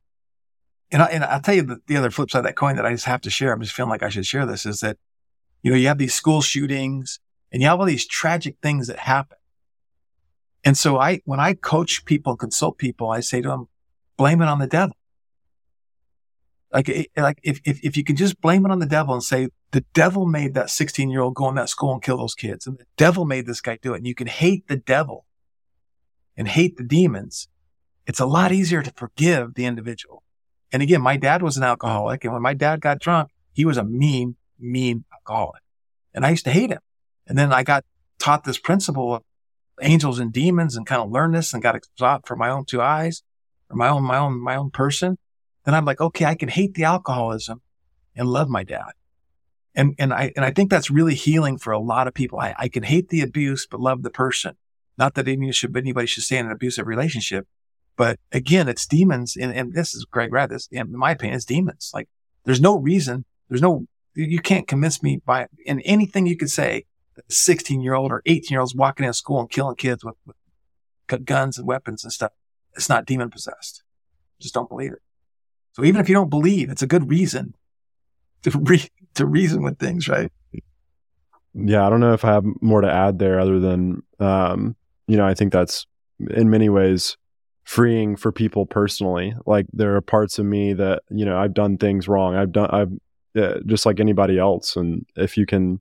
[0.92, 2.86] and, I, and I'll tell you the, the other flip side of that coin that
[2.86, 3.52] I just have to share.
[3.52, 4.98] I'm just feeling like I should share this is that,
[5.62, 7.20] you know, you have these school shootings
[7.52, 9.36] and you have all these tragic things that happen.
[10.64, 13.68] And so I, when I coach people, consult people, I say to them,
[14.16, 14.96] blame it on the devil.
[16.72, 19.48] Like, like if, if, if you can just blame it on the devil and say,
[19.72, 22.66] the devil made that 16 year old go in that school and kill those kids
[22.66, 23.98] and the devil made this guy do it.
[23.98, 25.24] And you can hate the devil
[26.36, 27.48] and hate the demons.
[28.10, 30.24] It's a lot easier to forgive the individual.
[30.72, 32.24] And again, my dad was an alcoholic.
[32.24, 35.62] And when my dad got drunk, he was a mean, mean alcoholic.
[36.12, 36.80] And I used to hate him.
[37.28, 37.84] And then I got
[38.18, 39.22] taught this principle of
[39.80, 42.64] angels and demons and kind of learned this and got it taught for my own
[42.64, 43.22] two eyes
[43.70, 45.16] or my own, my own, my own person.
[45.64, 47.62] Then I'm like, okay, I can hate the alcoholism
[48.16, 48.90] and love my dad.
[49.76, 52.40] And, and I, and I think that's really healing for a lot of people.
[52.40, 54.56] I, I can hate the abuse, but love the person.
[54.98, 57.46] Not that anybody should, anybody should stay in an abusive relationship,
[58.00, 59.36] but again, it's demons.
[59.36, 60.48] And, and this is Greg Rad.
[60.48, 61.90] This, in my opinion, it's demons.
[61.92, 62.08] Like
[62.44, 63.26] there's no reason.
[63.50, 63.84] There's no,
[64.14, 66.86] you can't convince me by in anything you could say
[67.16, 70.14] that 16 year old or 18 year olds walking in school and killing kids with,
[70.24, 72.32] with guns and weapons and stuff.
[72.72, 73.82] It's not demon possessed.
[74.40, 75.02] Just don't believe it.
[75.72, 77.54] So even if you don't believe, it's a good reason
[78.44, 80.32] to re- to reason with things, right?
[81.52, 84.74] Yeah, I don't know if I have more to add there other than, um,
[85.06, 85.84] you know, I think that's
[86.30, 87.18] in many ways
[87.70, 89.32] freeing for people personally.
[89.46, 92.34] Like there are parts of me that, you know, I've done things wrong.
[92.34, 92.90] I've done, I've
[93.40, 94.74] uh, just like anybody else.
[94.74, 95.80] And if you can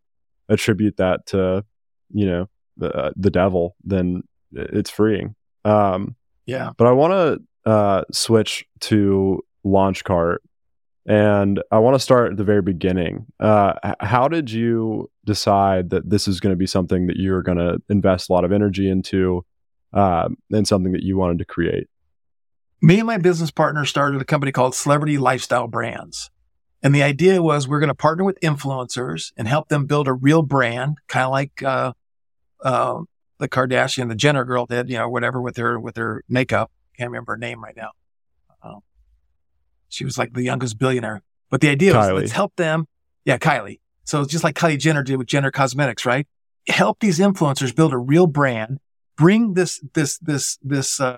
[0.50, 1.66] attribute that to,
[2.14, 2.48] you know,
[2.78, 4.22] the, uh, the devil, then
[4.52, 5.34] it's freeing.
[5.66, 6.74] Um, yeah.
[6.78, 7.14] But I want
[7.66, 10.38] to uh, switch to Launchcart
[11.08, 13.26] and I want to start at the very beginning.
[13.40, 17.58] Uh, how did you decide that this is going to be something that you're going
[17.58, 19.44] to invest a lot of energy into?
[19.94, 21.88] Uh, and something that you wanted to create?
[22.82, 26.30] Me and my business partner started a company called Celebrity Lifestyle Brands.
[26.82, 30.14] And the idea was we're going to partner with influencers and help them build a
[30.14, 31.92] real brand, kind of like uh,
[32.64, 33.02] uh,
[33.38, 36.72] the Kardashian, the Jenner girl did, you know, whatever with her with her makeup.
[36.98, 37.92] Can't remember her name right now.
[38.64, 38.80] Uh,
[39.90, 41.22] she was like the youngest billionaire.
[41.50, 42.14] But the idea Kylie.
[42.14, 42.88] was let's help them.
[43.26, 43.80] Yeah, Kylie.
[44.06, 46.28] So it's just like Kylie Jenner did with Jenner Cosmetics, right?
[46.68, 48.80] Help these influencers build a real brand
[49.20, 51.18] bring this, this, this, this, uh,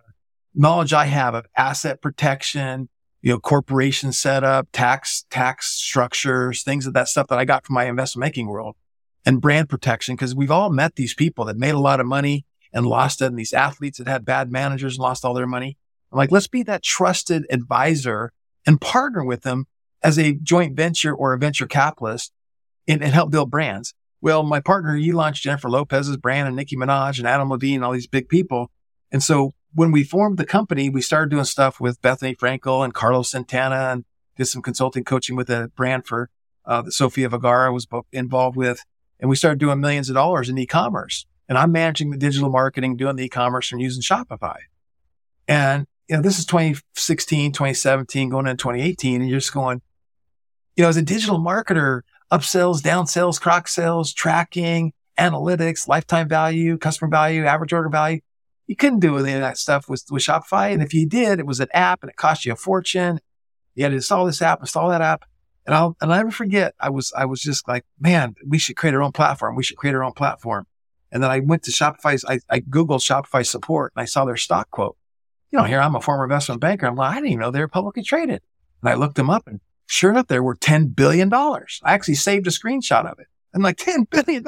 [0.53, 2.89] knowledge I have of asset protection,
[3.21, 7.75] you know, corporation setup, tax, tax structures, things of that stuff that I got from
[7.75, 8.75] my investment making world
[9.25, 12.45] and brand protection because we've all met these people that made a lot of money
[12.73, 15.77] and lost it and these athletes that had bad managers and lost all their money.
[16.11, 18.33] I'm like, let's be that trusted advisor
[18.65, 19.67] and partner with them
[20.03, 22.33] as a joint venture or a venture capitalist
[22.87, 23.93] and, and help build brands.
[24.21, 27.84] Well, my partner, he launched Jennifer Lopez's brand and Nicki Minaj and Adam Levine and
[27.84, 28.69] all these big people.
[29.12, 32.93] And so when we formed the company, we started doing stuff with Bethenny Frankel and
[32.93, 34.05] Carlos Santana and
[34.38, 36.29] did some consulting coaching with a brand for
[36.65, 38.84] uh, that Sofia Vergara was involved with.
[39.19, 41.25] And we started doing millions of dollars in e-commerce.
[41.49, 44.57] And I'm managing the digital marketing, doing the e-commerce and using Shopify.
[45.47, 49.21] And, you know, this is 2016, 2017, going into 2018.
[49.21, 49.81] And you're just going,
[50.75, 52.01] you know, as a digital marketer,
[52.32, 58.22] upsells, downsells, cross sells, tracking, analytics, lifetime value, customer value, average order value.
[58.67, 60.72] You couldn't do any of that stuff with, with Shopify.
[60.72, 63.20] And if you did, it was an app and it cost you a fortune.
[63.76, 65.26] You had to install this app, install that app.
[65.65, 68.78] And I'll, and I'll never forget, I was, I was just like, man, we should
[68.78, 69.56] create our own platform.
[69.56, 70.65] We should create our own platform.
[71.12, 74.38] And then I went to Shopify's, I, I Googled Shopify support and I saw their
[74.38, 74.98] stock quote.
[75.52, 76.88] You know, here I'm a former investment banker.
[76.88, 78.41] I'm like, I didn't even know they were publicly traded.
[78.82, 79.60] And I looked them up and
[79.91, 81.32] sure enough, there were $10 billion.
[81.34, 83.27] I actually saved a screenshot of it.
[83.54, 84.43] I'm like, $10 billion?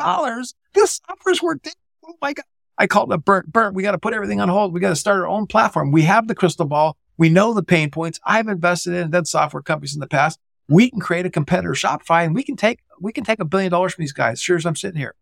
[0.73, 1.59] This software's worth,
[2.05, 2.45] oh my God.
[2.77, 3.51] I called up Burnt.
[3.51, 4.73] Burnt, we got to put everything on hold.
[4.73, 5.91] We got to start our own platform.
[5.91, 6.97] We have the crystal ball.
[7.17, 8.19] We know the pain points.
[8.25, 10.39] I've invested in dead software companies in the past.
[10.67, 13.69] We can create a competitor Shopify and we can take, we can take a billion
[13.69, 14.41] dollars from these guys.
[14.41, 15.13] Sure as I'm sitting here.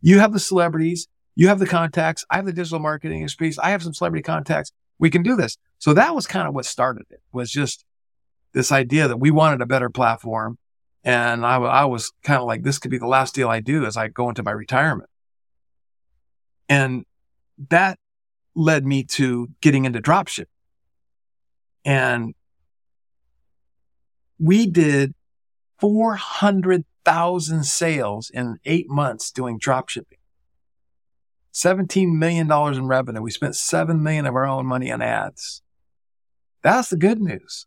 [0.00, 1.08] You have the celebrities.
[1.34, 2.24] You have the contacts.
[2.30, 3.58] I have the digital marketing experience.
[3.58, 4.70] I have some celebrity contacts.
[4.98, 5.56] We can do this.
[5.78, 7.84] So that was kind of what started it was just
[8.52, 10.58] this idea that we wanted a better platform.
[11.04, 13.84] And I, I was kind of like, this could be the last deal I do
[13.84, 15.10] as I go into my retirement.
[16.68, 17.04] And
[17.70, 17.98] that
[18.54, 20.46] led me to getting into dropship.
[21.84, 22.34] And
[24.38, 25.14] we did
[25.80, 30.18] 400,000 sales in eight months doing dropshipping.
[31.52, 33.20] $17 million in revenue.
[33.20, 35.62] We spent 7 million of our own money on ads.
[36.62, 37.66] That's the good news.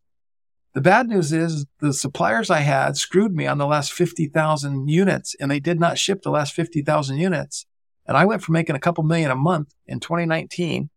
[0.76, 5.34] The bad news is the suppliers I had screwed me on the last 50,000 units
[5.40, 7.66] and they did not ship the last 50,000 units.
[8.06, 10.90] And I went from making a couple million a month in 2019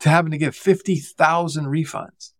[0.00, 2.32] to having to give 50,000 refunds.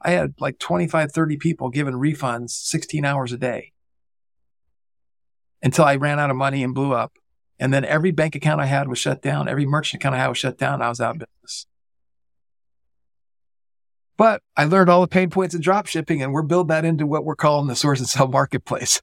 [0.00, 3.72] I had like 25, 30 people giving refunds 16 hours a day
[5.62, 7.12] until I ran out of money and blew up.
[7.60, 9.46] And then every bank account I had was shut down.
[9.46, 10.82] Every merchant account I had was shut down.
[10.82, 11.66] I was out of business.
[14.22, 17.08] But I learned all the pain points in drop shipping and we're building that into
[17.08, 19.02] what we're calling the source and sell marketplace.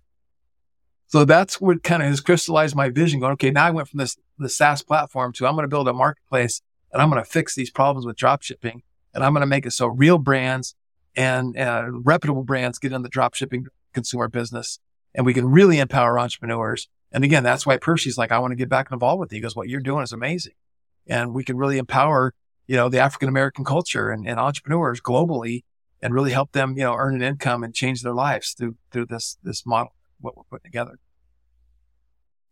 [1.08, 3.98] So that's what kind of has crystallized my vision going, okay, now I went from
[3.98, 6.62] this, the SaaS platform to I'm going to build a marketplace
[6.94, 8.82] and I'm going to fix these problems with drop shipping
[9.14, 10.74] and I'm going to make it so real brands
[11.18, 14.80] and uh, reputable brands get in the drop shipping consumer business
[15.14, 16.88] and we can really empower entrepreneurs.
[17.12, 19.54] And again, that's why Percy's like, I want to get back involved with you because
[19.54, 20.54] what you're doing is amazing.
[21.08, 22.34] And we can really empower
[22.70, 25.64] you know, the African American culture and, and entrepreneurs globally
[26.04, 29.08] and really help them, you know, earn an income and change their lives through, through
[29.08, 31.00] this, this model, what we're putting together.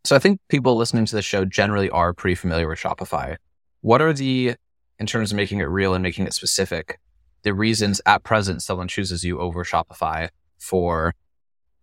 [0.05, 3.35] So I think people listening to the show generally are pretty familiar with Shopify.
[3.81, 4.55] What are the,
[4.97, 6.99] in terms of making it real and making it specific,
[7.43, 11.13] the reasons at present someone chooses you over Shopify for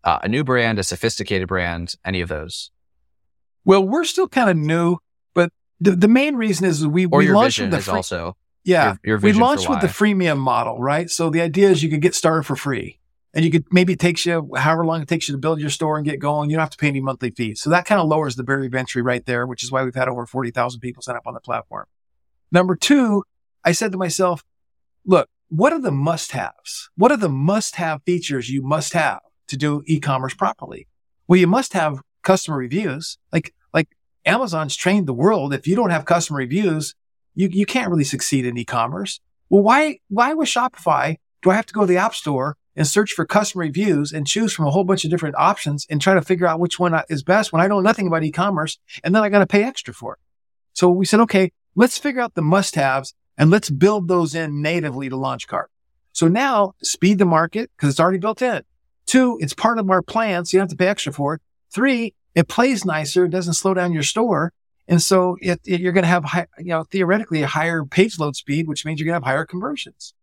[0.03, 2.73] uh, a new brand, a sophisticated brand, any of those?
[3.65, 4.99] Well, we're still kind of new
[5.81, 8.97] the, the main reason is we, or we launched with the is free, also yeah
[9.03, 11.11] your, your we launched with the freemium model right?
[11.11, 13.01] So the idea is you could get started for free.
[13.37, 15.69] And you could maybe it takes you however long it takes you to build your
[15.69, 16.51] store and get going.
[16.51, 17.61] You don't have to pay any monthly fees.
[17.61, 19.95] So that kind of lowers the barrier of entry right there which is why we've
[19.95, 21.87] had over 40,000 people sign up on the platform.
[22.53, 23.25] Number two
[23.65, 24.45] i said to myself
[25.05, 29.21] look what are the must haves what are the must have features you must have
[29.49, 30.87] to do e-commerce properly?
[31.27, 33.19] Well you must have customer reviews.
[33.33, 33.55] Like
[34.27, 35.53] Amazon's trained the world.
[35.53, 36.95] If you don't have customer reviews,
[37.35, 39.21] you, you can't really succeed in e-commerce.
[39.51, 42.87] Well, why, why with Shopify do I have to go to the app store and
[42.87, 46.15] search for customer reviews and choose from a whole bunch of different options and try
[46.15, 49.23] to figure out which one is best when I know nothing about e-commerce and then
[49.23, 50.21] I got to pay extra for it.
[50.73, 54.63] So we said, okay, let's figure out the must haves and let's build those in
[54.63, 55.67] natively to LaunchCart.
[56.13, 58.63] So now speed the market because it's already built in.
[59.07, 60.45] Two, it's part of our plan.
[60.45, 61.43] So you don't have to pay extra for it.
[61.73, 63.25] Three, it plays nicer.
[63.25, 64.53] It doesn't slow down your store.
[64.87, 68.19] And so it, it, you're going to have, high, you know, theoretically a higher page
[68.19, 70.15] load speed, which means you're going to have higher conversions.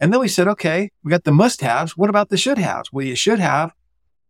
[0.00, 1.96] And then we said, okay, we got the must haves.
[1.96, 2.92] What about the should haves?
[2.92, 3.74] Well, you should have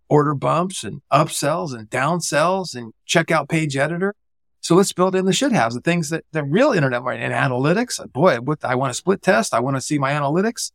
[0.08, 4.14] order bumps and upsells and downsells and checkout page editor.
[4.60, 7.32] So let's build in the should haves, the things that the real internet right and
[7.32, 8.00] analytics.
[8.12, 9.54] Boy, I want to split test.
[9.54, 10.72] I want to see my analytics.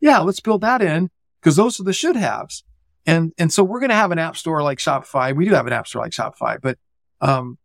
[0.00, 2.64] Yeah, let's build that in because those are the should haves.
[3.06, 5.34] And, and so we're going to have an app store like Shopify.
[5.34, 6.78] We do have an app store like Shopify, but,
[7.20, 7.58] um,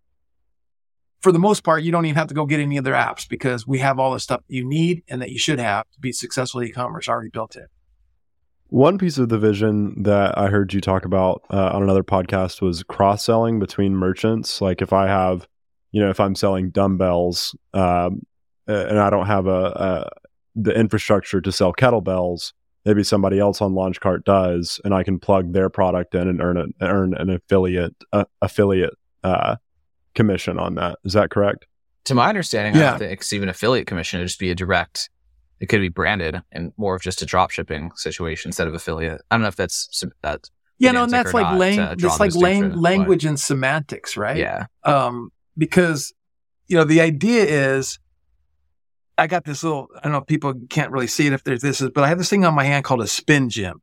[1.20, 3.68] for the most part, you don't even have to go get any other apps because
[3.68, 6.64] we have all the stuff you need and that you should have to be successful
[6.64, 7.68] e-commerce already built in.
[8.70, 12.62] One piece of the vision that I heard you talk about uh, on another podcast
[12.62, 14.62] was cross selling between merchants.
[14.62, 15.48] Like if I have,
[15.92, 18.22] you know, if I'm selling dumbbells um,
[18.66, 20.10] and I don't have a, a
[20.56, 22.54] the infrastructure to sell kettlebells,
[22.86, 26.58] maybe somebody else on LaunchCart does, and I can plug their product in and earn
[26.58, 29.56] an earn an affiliate uh, affiliate uh,
[30.16, 31.00] commission on that.
[31.04, 31.66] Is that correct?
[32.06, 32.88] To my understanding, Yeah.
[32.88, 34.20] I don't think it's even affiliate commission.
[34.20, 35.10] It'd just be a direct.
[35.60, 39.22] It could be branded and more of just a drop shipping situation instead of affiliate.
[39.30, 40.50] I don't know if that's some- that.
[40.80, 44.38] Yeah, no, and that's like not lang- to it's like lang- language and semantics, right?
[44.38, 46.12] Yeah, Um, because
[46.66, 48.00] you know the idea is,
[49.22, 49.88] I got this little.
[49.96, 52.18] I don't know people can't really see it if there's this, is, but I have
[52.18, 53.74] this thing on my hand called a spin gym.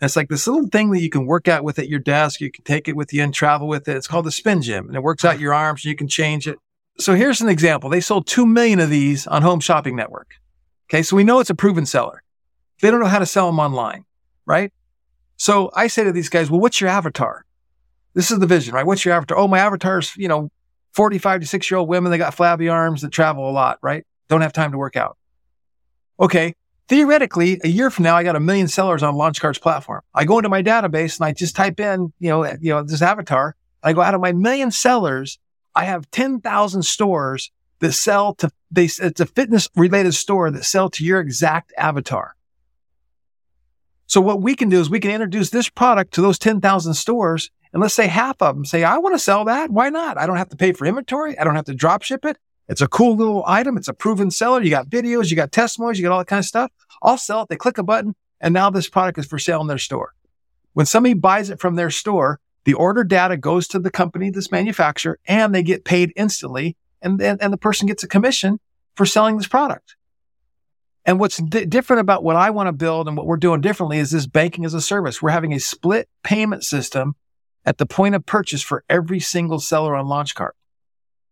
[0.00, 2.40] And it's like this little thing that you can work out with at your desk.
[2.40, 3.98] You can take it with you and travel with it.
[3.98, 5.84] It's called the spin gym, and it works out your arms.
[5.84, 6.56] And you can change it.
[6.98, 7.90] So here's an example.
[7.90, 10.30] They sold two million of these on Home Shopping Network.
[10.88, 12.22] Okay, so we know it's a proven seller.
[12.80, 14.06] They don't know how to sell them online,
[14.46, 14.72] right?
[15.36, 17.44] So I say to these guys, well, what's your avatar?
[18.14, 18.86] This is the vision, right?
[18.86, 19.36] What's your avatar?
[19.36, 20.50] Oh, my avatar's, you know,
[20.94, 22.10] 45 to 6 year old women.
[22.10, 24.06] They got flabby arms that travel a lot, right?
[24.28, 25.16] Don't have time to work out.
[26.20, 26.54] Okay.
[26.88, 30.00] Theoretically, a year from now, I got a million sellers on LaunchCart's platform.
[30.14, 33.02] I go into my database and I just type in, you know, you know, this
[33.02, 33.56] avatar.
[33.82, 35.38] I go out of my million sellers,
[35.74, 37.50] I have 10,000 stores
[37.80, 42.34] that sell to, they, it's a fitness related store that sell to your exact avatar.
[44.06, 47.50] So what we can do is we can introduce this product to those 10,000 stores.
[47.72, 49.70] And let's say half of them say, I want to sell that.
[49.70, 50.16] Why not?
[50.16, 51.38] I don't have to pay for inventory.
[51.38, 52.38] I don't have to drop ship it.
[52.68, 53.76] It's a cool little item.
[53.76, 54.62] It's a proven seller.
[54.62, 56.70] You got videos, you got testimonies, you got all that kind of stuff.
[57.02, 57.48] I'll sell it.
[57.48, 60.14] They click a button and now this product is for sale in their store.
[60.74, 64.52] When somebody buys it from their store, the order data goes to the company, this
[64.52, 66.76] manufacturer, and they get paid instantly.
[67.00, 68.60] And then, and the person gets a commission
[68.94, 69.96] for selling this product.
[71.04, 73.98] And what's di- different about what I want to build and what we're doing differently
[73.98, 75.22] is this banking as a service.
[75.22, 77.14] We're having a split payment system
[77.64, 80.50] at the point of purchase for every single seller on LaunchCart.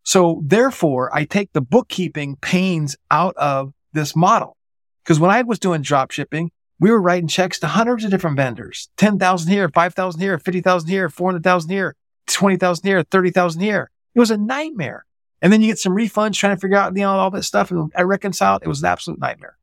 [0.07, 4.57] So therefore, I take the bookkeeping pains out of this model.
[5.03, 8.37] Because when I was doing drop shipping, we were writing checks to hundreds of different
[8.37, 8.89] vendors.
[8.99, 11.97] 10,000 here, 5,000 here, 50,000 here, 400,000 here,
[12.29, 13.91] 20,000 here, 30,000 here.
[14.15, 15.07] It was a nightmare.
[15.43, 17.73] And then you get some refunds trying to figure out, you know, all that stuff.
[17.73, 18.63] And I reconciled.
[18.63, 19.59] It was an absolute nightmare.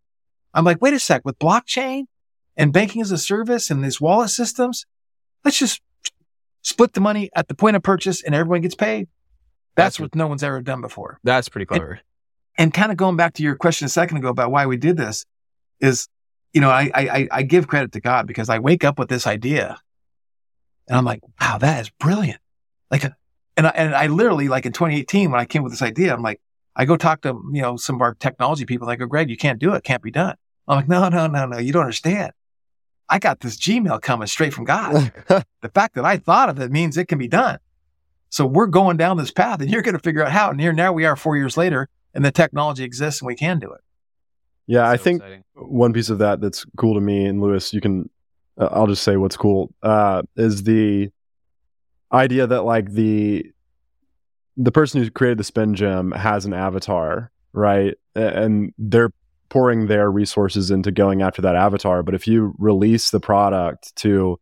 [0.53, 2.03] I'm like, wait a sec, with blockchain
[2.57, 4.85] and banking as a service and these wallet systems,
[5.45, 5.81] let's just
[6.63, 9.07] split the money at the point of purchase and everyone gets paid.
[9.75, 11.19] That's That's what no one's ever done before.
[11.23, 11.99] that's pretty clever.
[12.57, 14.95] And kind of going back to your question a second ago about why we did
[14.95, 15.25] this
[15.79, 16.07] is,
[16.53, 19.25] you know, I, I, I give credit to God because I wake up with this
[19.25, 19.79] idea
[20.87, 22.39] and I'm like, wow, that is brilliant.
[22.91, 23.09] Like, uh,
[23.57, 26.21] and I, and I literally like in 2018, when I came with this idea, I'm
[26.21, 26.41] like,
[26.75, 28.87] I go talk to, you know, some of our technology people.
[28.87, 29.77] They go, Greg, you can't do it.
[29.77, 30.35] it can't be done.
[30.67, 31.57] I'm like, no, no, no, no.
[31.59, 32.31] You don't understand.
[33.09, 35.11] I got this Gmail coming straight from God.
[35.27, 37.59] the fact that I thought of it means it can be done.
[38.33, 40.49] So we're going down this path and you're going to figure out how.
[40.49, 43.59] And here now we are four years later and the technology exists and we can
[43.59, 43.81] do it.
[44.65, 45.43] Yeah, I think exciting.
[45.53, 48.09] one piece of that that's cool to me, and Lewis, you can,
[48.57, 51.11] uh, I'll just say what's cool, uh, is the
[52.11, 53.51] idea that like the
[54.57, 57.93] the person who created the spin gym has an avatar, right?
[58.15, 59.11] And they're
[59.49, 62.01] pouring their resources into going after that avatar.
[62.01, 64.39] But if you release the product to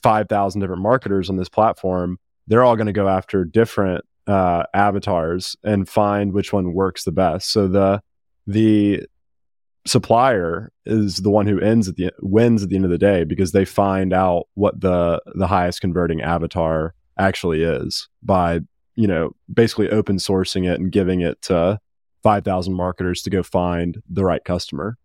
[0.00, 4.64] five thousand different marketers on this platform, they're all going to go after different uh,
[4.74, 7.50] avatars and find which one works the best.
[7.50, 8.02] So the
[8.46, 9.06] the
[9.86, 13.24] supplier is the one who ends at the wins at the end of the day
[13.24, 18.60] because they find out what the the highest converting avatar actually is by
[18.96, 21.78] you know basically open sourcing it and giving it to
[22.24, 24.96] 5000 marketers to go find the right customer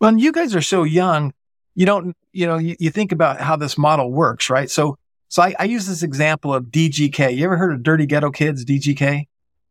[0.00, 1.32] Well, you guys are so young,
[1.74, 4.70] you don't, you know, you, you think about how this model works, right?
[4.70, 4.98] So,
[5.34, 7.36] so I, I use this example of DGK.
[7.36, 9.26] You ever heard of Dirty Ghetto Kids, DGK?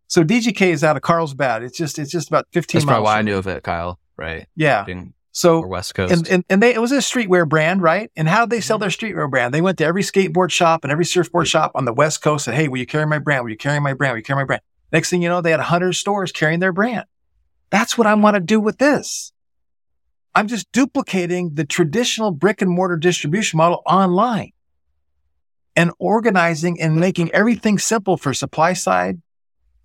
[0.07, 1.63] So DGK is out of Carlsbad.
[1.63, 2.95] It's just, it's just about 15 That's miles.
[2.95, 3.97] probably why I knew of it, Kyle.
[4.17, 4.83] Right, Yeah.
[4.83, 6.11] being So, or West Coast.
[6.11, 8.11] and, and, and they, it was a streetwear brand, right?
[8.17, 8.81] And how did they sell mm-hmm.
[8.81, 9.53] their streetwear brand?
[9.53, 12.57] They went to every skateboard shop and every surfboard shop on the West Coast and,
[12.57, 13.45] Hey, will you carry my brand?
[13.45, 14.15] Will you carry my brand?
[14.15, 14.63] Will you carry my brand?
[14.91, 17.05] Next thing you know, they had 100 stores carrying their brand.
[17.69, 19.31] That's what I want to do with this.
[20.35, 24.51] I'm just duplicating the traditional brick and mortar distribution model online
[25.75, 29.21] and organizing and making everything simple for supply side,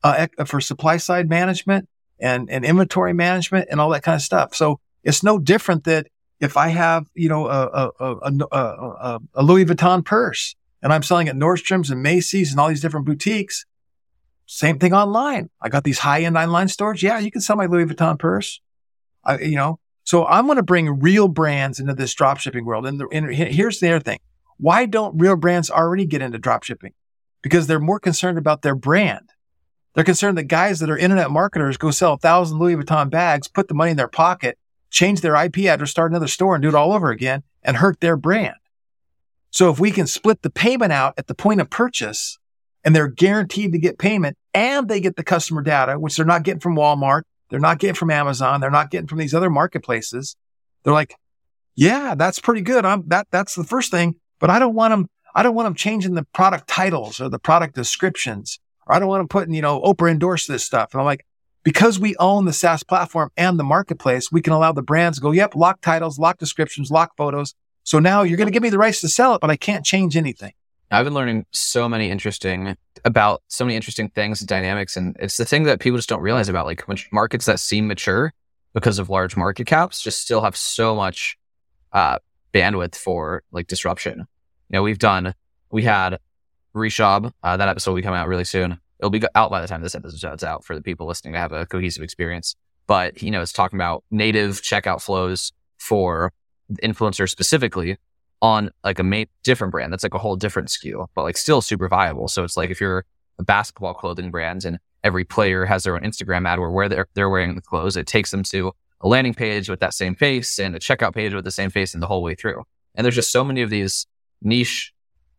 [0.02, 1.88] uh, for supply side management
[2.20, 4.54] and, and inventory management and all that kind of stuff.
[4.54, 6.08] So it's no different that
[6.40, 11.02] if I have, you know, a, a, a, a, a Louis Vuitton purse and I'm
[11.02, 13.64] selling at Nordstrom's and Macy's and all these different boutiques,
[14.46, 15.50] same thing online.
[15.60, 17.02] I got these high end online stores.
[17.02, 18.60] Yeah, you can sell my Louis Vuitton purse.
[19.24, 22.86] I, you know, so I'm going to bring real brands into this drop shipping world.
[22.86, 24.18] And, the, and here's the other thing.
[24.58, 26.92] Why don't real brands already get into drop shipping?
[27.42, 29.30] Because they're more concerned about their brand.
[29.94, 33.48] They're concerned that guys that are internet marketers go sell a thousand Louis Vuitton bags,
[33.48, 34.58] put the money in their pocket,
[34.90, 38.00] change their IP address, start another store and do it all over again and hurt
[38.00, 38.56] their brand.
[39.50, 42.38] So if we can split the payment out at the point of purchase
[42.84, 46.42] and they're guaranteed to get payment and they get the customer data, which they're not
[46.42, 50.36] getting from Walmart, they're not getting from Amazon, they're not getting from these other marketplaces.
[50.82, 51.14] They're like,
[51.74, 52.84] yeah, that's pretty good.
[52.84, 55.74] I'm that, that's the first thing, but I don't want them, I don't want them
[55.74, 59.62] changing the product titles or the product descriptions, or I don't want them putting, you
[59.62, 60.92] know, Oprah endorsed this stuff.
[60.92, 61.24] And I'm like,
[61.64, 65.32] because we own the SaaS platform and the marketplace, we can allow the brands go,
[65.32, 67.54] yep, lock titles, lock descriptions, lock photos.
[67.82, 69.84] So now you're going to give me the rights to sell it, but I can't
[69.84, 70.52] change anything.
[70.90, 74.96] I've been learning so many interesting about so many interesting things dynamics.
[74.96, 78.32] And it's the thing that people just don't realize about like markets that seem mature
[78.72, 81.36] because of large market caps just still have so much
[81.92, 82.18] uh,
[82.58, 84.18] bandwidth for like disruption.
[84.18, 85.34] You know, we've done,
[85.70, 86.18] we had
[86.74, 88.78] Reshab, uh, that episode will be coming out really soon.
[88.98, 91.52] It'll be out by the time this episode's out for the people listening to have
[91.52, 92.56] a cohesive experience.
[92.86, 96.32] But, you know, it's talking about native checkout flows for
[96.82, 97.96] influencers specifically
[98.40, 99.92] on like a ma- different brand.
[99.92, 102.28] That's like a whole different SKU, but like still super viable.
[102.28, 103.04] So it's like if you're
[103.38, 107.08] a basketball clothing brand and every player has their own Instagram ad where, where they're,
[107.14, 110.58] they're wearing the clothes, it takes them to a landing page with that same face
[110.58, 112.64] and a checkout page with the same face and the whole way through.
[112.94, 114.06] And there's just so many of these
[114.42, 114.92] niche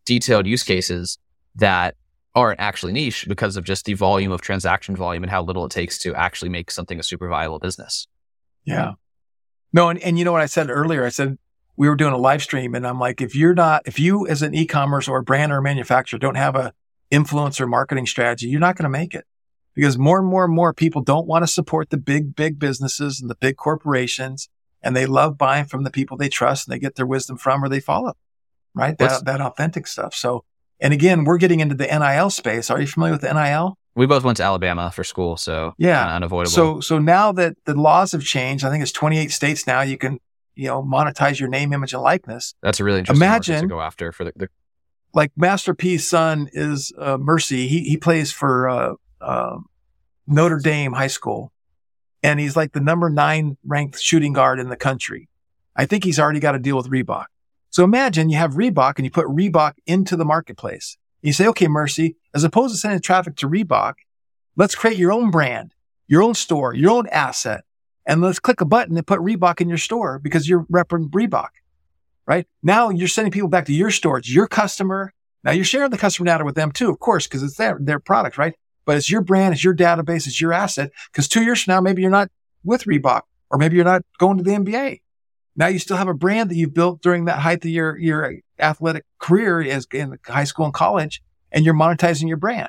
[0.04, 1.18] detailed use cases
[1.56, 1.94] that
[2.34, 5.70] aren't actually niche because of just the volume of transaction volume and how little it
[5.70, 8.06] takes to actually make something a super viable business.
[8.64, 8.92] Yeah.
[9.72, 11.04] No, and, and you know what I said earlier?
[11.04, 11.38] I said
[11.76, 14.42] we were doing a live stream and I'm like, if you're not, if you as
[14.42, 16.72] an e-commerce or a brand or a manufacturer don't have a
[17.10, 19.24] influencer marketing strategy, you're not going to make it
[19.74, 23.20] because more and more and more people don't want to support the big, big businesses
[23.20, 24.48] and the big corporations.
[24.82, 27.62] And they love buying from the people they trust and they get their wisdom from
[27.62, 28.14] or they follow,
[28.74, 28.96] right?
[28.96, 30.14] That, that authentic stuff.
[30.14, 30.44] So
[30.80, 32.70] and again, we're getting into the NIL space.
[32.70, 33.76] Are you familiar with the NIL?
[33.94, 36.52] We both went to Alabama for school, so yeah, unavoidable.
[36.52, 39.82] So so now that the laws have changed, I think it's 28 states now.
[39.82, 40.18] You can
[40.54, 42.54] you know monetize your name, image, and likeness.
[42.62, 44.48] That's a really interesting Imagine, to go after for the, the...
[45.12, 47.66] like Master P's son is uh, Mercy.
[47.66, 49.58] He he plays for uh, uh,
[50.26, 51.52] Notre Dame High School,
[52.22, 55.28] and he's like the number nine ranked shooting guard in the country.
[55.76, 57.26] I think he's already got a deal with Reebok.
[57.70, 60.98] So imagine you have Reebok and you put Reebok into the marketplace.
[61.22, 63.94] You say, okay, Mercy, as opposed to sending traffic to Reebok,
[64.56, 65.74] let's create your own brand,
[66.06, 67.64] your own store, your own asset.
[68.06, 71.50] And let's click a button and put Reebok in your store because you're repping Reebok,
[72.26, 72.46] right?
[72.62, 74.18] Now you're sending people back to your store.
[74.18, 75.12] It's your customer.
[75.44, 78.00] Now you're sharing the customer data with them too, of course, because it's their, their
[78.00, 78.54] product, right?
[78.90, 80.90] But it's your brand, it's your database, it's your asset.
[81.12, 82.28] Because two years from now, maybe you're not
[82.64, 85.02] with Reebok or maybe you're not going to the NBA.
[85.54, 88.38] Now you still have a brand that you've built during that height of your, your
[88.58, 91.22] athletic career in high school and college,
[91.52, 92.68] and you're monetizing your brand.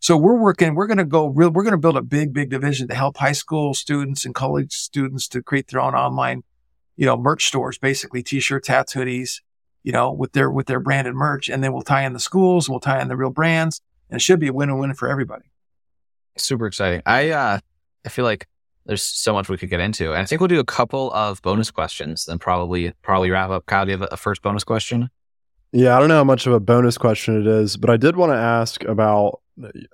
[0.00, 2.48] So we're working, we're going to go real, we're going to build a big, big
[2.48, 6.44] division to help high school students and college students to create their own online,
[6.96, 9.42] you know, merch stores, basically t-shirts, hats, hoodies,
[9.82, 11.50] you know, with their, with their branded merch.
[11.50, 14.22] And then we'll tie in the schools, we'll tie in the real brands and it
[14.22, 15.44] should be a win-win for everybody.
[16.38, 17.02] Super exciting.
[17.06, 17.58] I, uh,
[18.04, 18.46] I feel like
[18.86, 20.12] there's so much we could get into.
[20.12, 23.66] And I think we'll do a couple of bonus questions, then probably probably wrap up.
[23.66, 25.10] Kyle, do you have a first bonus question?
[25.72, 28.16] Yeah, I don't know how much of a bonus question it is, but I did
[28.16, 29.40] want to ask about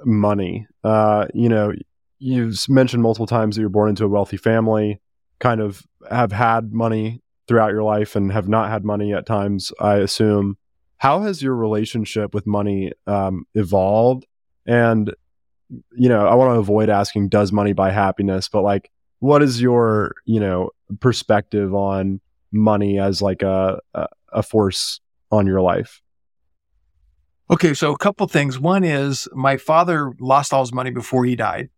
[0.05, 0.68] money.
[0.84, 1.72] Uh, you know,
[2.20, 5.01] you've mentioned multiple times that you're born into a wealthy family,
[5.40, 9.72] kind of have had money throughout your life and have not had money at times,
[9.80, 10.57] I assume.
[10.99, 14.26] How has your relationship with money um, evolved?
[14.66, 15.12] And
[15.69, 18.49] you know, I want to avoid asking, does money buy happiness?
[18.49, 22.21] But like, what is your, you know, perspective on
[22.53, 23.81] money as like a,
[24.33, 25.01] a, force
[25.31, 26.03] on your life?
[27.51, 27.75] Okay.
[27.75, 28.59] So a couple things.
[28.59, 31.71] One is my father lost all his money before he died.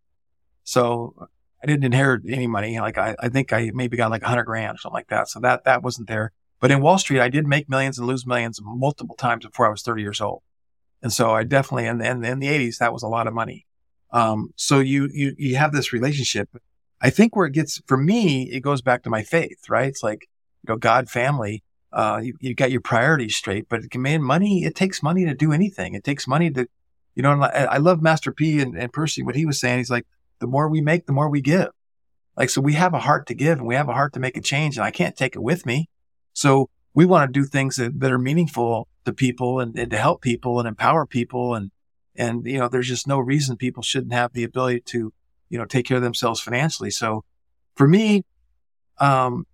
[0.64, 1.14] So
[1.62, 2.78] I didn't inherit any money.
[2.80, 5.28] Like I, I think I maybe got like a hundred grand or something like that.
[5.28, 6.32] So that, that wasn't there.
[6.60, 9.70] But in Wall Street, I did make millions and lose millions multiple times before I
[9.70, 10.42] was 30 years old.
[11.02, 13.66] And so I definitely, in, in, in the 80s, that was a lot of money.
[14.10, 16.48] Um, so you, you, you have this relationship.
[17.00, 19.88] I think where it gets, for me, it goes back to my faith, right?
[19.88, 20.28] It's like,
[20.62, 24.74] you know, God, family, uh, you, you got your priorities straight, but man, money, it
[24.74, 25.94] takes money to do anything.
[25.94, 26.66] It takes money to,
[27.14, 29.78] you know, I love Master P and, and Percy, what he was saying.
[29.78, 30.06] He's like,
[30.38, 31.68] the more we make, the more we give.
[32.36, 34.36] Like, so we have a heart to give and we have a heart to make
[34.36, 35.88] a change and I can't take it with me.
[36.34, 39.96] So we want to do things that, that are meaningful to people and, and to
[39.96, 41.54] help people and empower people.
[41.54, 41.70] And,
[42.18, 45.12] and, you know, there's just no reason people shouldn't have the ability to,
[45.48, 46.90] you know, take care of themselves financially.
[46.90, 47.24] So
[47.74, 48.24] for me,
[48.98, 49.46] um,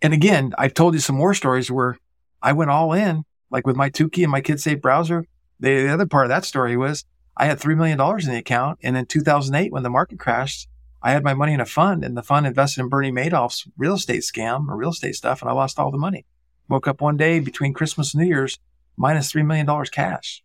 [0.00, 1.98] and again, I've told you some more stories where
[2.42, 5.24] I went all in, like with my Tukey and my KidSafe browser.
[5.60, 7.04] The, the other part of that story was
[7.36, 8.78] I had $3 million in the account.
[8.82, 10.68] And in 2008, when the market crashed,
[11.02, 13.94] I had my money in a fund and the fund invested in Bernie Madoff's real
[13.94, 15.40] estate scam or real estate stuff.
[15.40, 16.26] And I lost all the money.
[16.68, 18.58] Woke up one day between Christmas and New Year's,
[18.96, 20.42] minus $3 million cash.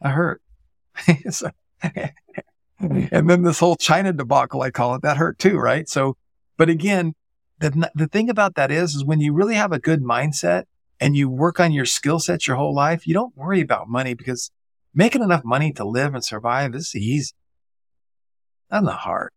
[0.00, 0.40] I hurt.
[2.80, 5.88] and then this whole China debacle, I call it, that hurt too, right?
[5.88, 6.16] So,
[6.56, 7.14] but again,
[7.58, 10.64] the, the thing about that is, is when you really have a good mindset
[11.00, 14.14] and you work on your skill sets your whole life, you don't worry about money
[14.14, 14.50] because
[14.94, 17.32] making enough money to live and survive is easy.
[18.70, 19.30] Not the hard.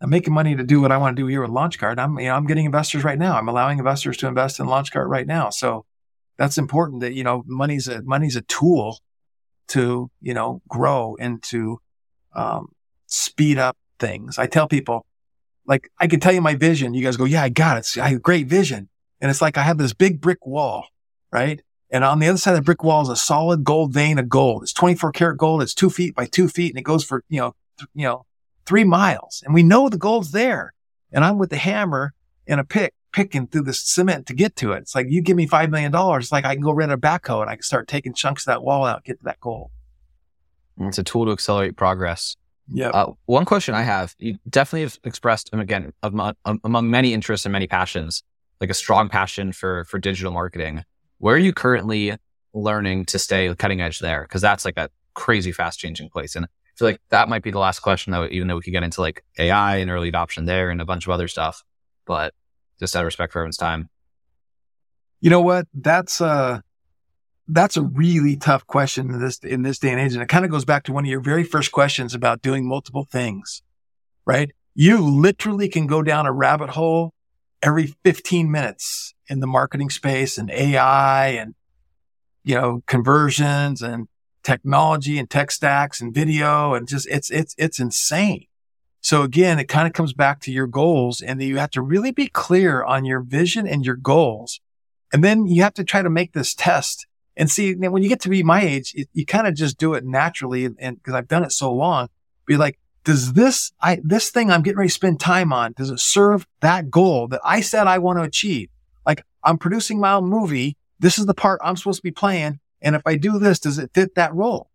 [0.00, 1.98] I'm making money to do what I want to do here with LaunchCart.
[1.98, 3.36] I'm, you know, I'm getting investors right now.
[3.36, 5.50] I'm allowing investors to invest in LaunchCart right now.
[5.50, 5.86] So
[6.36, 9.00] that's important that, you know, money's a, money's a tool
[9.68, 11.80] to, you know, grow and to,
[12.34, 12.72] um,
[13.06, 14.38] speed up things.
[14.38, 15.06] I tell people,
[15.66, 16.94] like, I could tell you my vision.
[16.94, 18.00] You guys go, yeah, I got it.
[18.00, 18.88] I have a great vision.
[19.20, 20.86] And it's like I have this big brick wall,
[21.32, 21.60] right?
[21.90, 24.28] And on the other side of the brick wall is a solid gold vein of
[24.28, 24.62] gold.
[24.62, 25.62] It's 24 karat gold.
[25.62, 28.26] It's two feet by two feet and it goes for, you know, th- you know,
[28.66, 29.42] three miles.
[29.44, 30.74] And we know the gold's there.
[31.10, 32.12] And I'm with the hammer
[32.46, 34.78] and a pick picking through the cement to get to it.
[34.78, 35.92] It's like, you give me $5 million.
[35.94, 38.46] It's like I can go rent a backhoe and I can start taking chunks of
[38.46, 39.70] that wall out, get to that goal.
[40.78, 42.36] Mm, it's a tool to accelerate progress.
[42.70, 42.90] Yeah.
[42.90, 47.14] Uh, one question I have, you definitely have expressed, um, again, among, um, among many
[47.14, 48.22] interests and many passions,
[48.60, 50.84] like a strong passion for, for digital marketing.
[51.18, 52.14] Where are you currently
[52.52, 54.26] learning to stay cutting edge there?
[54.26, 56.36] Cause that's like a crazy fast changing place.
[56.36, 58.72] And I feel like that might be the last question though, even though we could
[58.72, 61.64] get into like AI and early adoption there and a bunch of other stuff,
[62.04, 62.34] but
[62.78, 63.88] just out of respect for everyone's time.
[65.20, 65.66] You know what?
[65.74, 66.60] That's, uh,
[67.48, 70.12] that's a really tough question in this, in this day and age.
[70.12, 72.68] And it kind of goes back to one of your very first questions about doing
[72.68, 73.62] multiple things,
[74.26, 74.50] right?
[74.74, 77.12] You literally can go down a rabbit hole
[77.62, 81.54] every 15 minutes in the marketing space and AI and,
[82.44, 84.06] you know, conversions and
[84.44, 88.46] technology and tech stacks and video and just it's, it's, it's insane.
[89.00, 92.10] So again, it kind of comes back to your goals and you have to really
[92.10, 94.60] be clear on your vision and your goals.
[95.12, 98.20] And then you have to try to make this test and see when you get
[98.22, 100.64] to be my age, it, you kind of just do it naturally.
[100.64, 102.08] And because I've done it so long,
[102.46, 105.90] be like, does this, I, this thing I'm getting ready to spend time on, does
[105.90, 108.68] it serve that goal that I said I want to achieve?
[109.06, 110.76] Like I'm producing my own movie.
[110.98, 112.58] This is the part I'm supposed to be playing.
[112.82, 114.70] And if I do this, does it fit that role?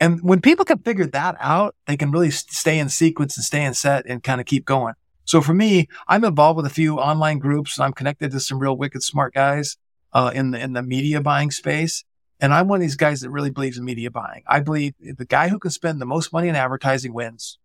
[0.00, 3.64] And when people can figure that out, they can really stay in sequence and stay
[3.64, 4.94] in set and kind of keep going.
[5.24, 8.58] So for me, I'm involved with a few online groups and I'm connected to some
[8.58, 9.76] real wicked smart guys,
[10.12, 12.04] uh, in the, in the media buying space.
[12.40, 14.42] And I'm one of these guys that really believes in media buying.
[14.46, 17.58] I believe the guy who can spend the most money in advertising wins.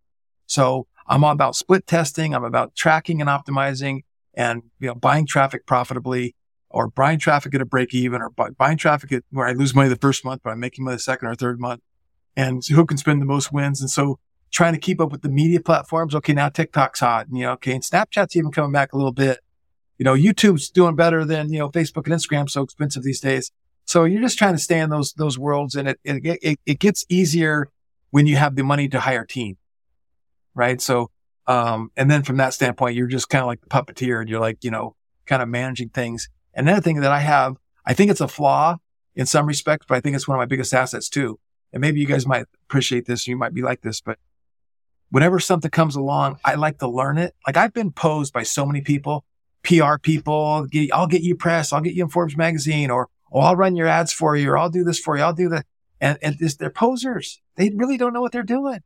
[0.46, 2.34] So I'm all about split testing.
[2.34, 6.34] I'm about tracking and optimizing and, you know, buying traffic profitably
[6.70, 9.88] or buying traffic at a break even or buying traffic at where I lose money
[9.88, 11.82] the first month, but I'm making money the second or third month
[12.36, 13.80] and who can spend the most wins.
[13.80, 14.18] And so
[14.50, 16.14] trying to keep up with the media platforms.
[16.14, 16.32] Okay.
[16.32, 17.72] Now TikTok's hot and, you know, okay.
[17.72, 19.40] And Snapchat's even coming back a little bit.
[19.98, 22.48] You know, YouTube's doing better than, you know, Facebook and Instagram.
[22.48, 23.52] So expensive these days.
[23.84, 26.78] So you're just trying to stay in those, those worlds and it, it, it, it
[26.78, 27.68] gets easier
[28.10, 29.56] when you have the money to hire a team.
[30.54, 30.80] Right.
[30.80, 31.10] So,
[31.46, 34.40] um, and then from that standpoint, you're just kind of like the puppeteer and you're
[34.40, 34.94] like, you know,
[35.26, 36.28] kind of managing things.
[36.54, 37.56] Another thing that I have,
[37.86, 38.76] I think it's a flaw
[39.14, 41.38] in some respects, but I think it's one of my biggest assets too.
[41.72, 43.26] And maybe you guys might appreciate this.
[43.26, 44.18] You might be like this, but
[45.10, 47.34] whenever something comes along, I like to learn it.
[47.46, 49.24] Like I've been posed by so many people,
[49.62, 53.56] PR people, I'll get you press, I'll get you in Forbes magazine, or oh, I'll
[53.56, 55.66] run your ads for you, or I'll do this for you, I'll do that.
[56.00, 57.42] And, and this, they're posers.
[57.56, 58.80] They really don't know what they're doing.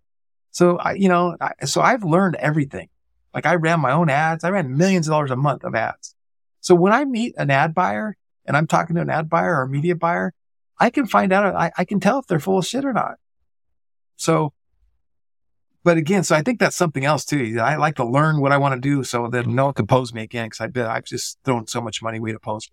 [0.50, 2.88] So I, you know, I, so I've learned everything.
[3.32, 4.44] Like I ran my own ads.
[4.44, 6.14] I ran millions of dollars a month of ads.
[6.60, 8.16] So when I meet an ad buyer
[8.46, 10.32] and I'm talking to an ad buyer or a media buyer,
[10.78, 13.16] I can find out, I, I can tell if they're full of shit or not.
[14.16, 14.52] So,
[15.82, 17.58] but again, so I think that's something else too.
[17.60, 20.14] I like to learn what I want to do so that no one can pose
[20.14, 22.68] me again because I've I've just thrown so much money away to pose.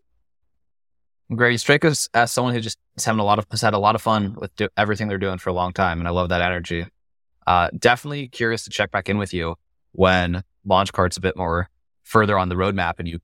[1.33, 1.53] Great.
[1.53, 3.79] You strike us as someone who just is having a lot of, has had a
[3.79, 5.99] lot of fun with do, everything they're doing for a long time.
[5.99, 6.85] And I love that energy.
[7.47, 9.55] Uh, definitely curious to check back in with you
[9.93, 11.69] when LaunchCart's a bit more
[12.03, 13.19] further on the roadmap and you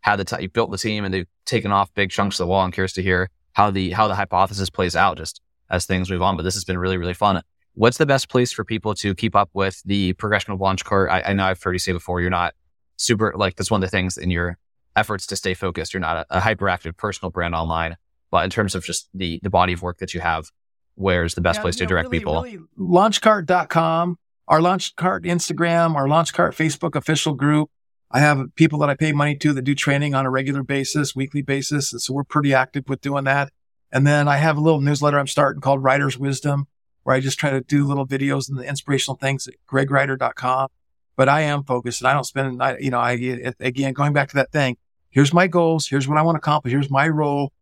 [0.00, 2.50] had the, t- you built the team and they've taken off big chunks of the
[2.50, 2.60] wall.
[2.60, 5.40] I'm curious to hear how the, how the hypothesis plays out just
[5.70, 6.36] as things move on.
[6.36, 7.42] But this has been really, really fun.
[7.72, 11.08] What's the best place for people to keep up with the progression of LaunchCart?
[11.10, 12.54] I, I know I've heard you say before, you're not
[12.96, 14.58] super like that's one of the things in your
[14.94, 15.92] efforts to stay focused.
[15.92, 17.96] You're not a, a hyperactive personal brand online,
[18.30, 20.50] but in terms of just the the body of work that you have,
[20.94, 22.42] where's the best Yeah, place to know, direct really- people?
[22.42, 27.70] Really, launchcart.com, our LaunchCart Instagram, our LaunchCart Facebook official group.
[28.14, 31.16] I have people that I pay money to that do training on a regular basis,
[31.16, 31.92] weekly basis.
[31.92, 33.50] And so we're pretty active with doing that.
[33.90, 36.68] And then I have a little newsletter I'm starting called Writer's Wisdom,
[37.02, 40.68] where I just try to do little videos and the inspirational things at gregwriter.com.
[41.16, 44.28] But I am focused and I don't spend, I, you know, I, again, going back
[44.28, 44.76] to that thing,
[45.10, 45.88] here's my goals.
[45.88, 46.70] Here's what I want to accomplish.
[46.70, 47.52] Here's my role.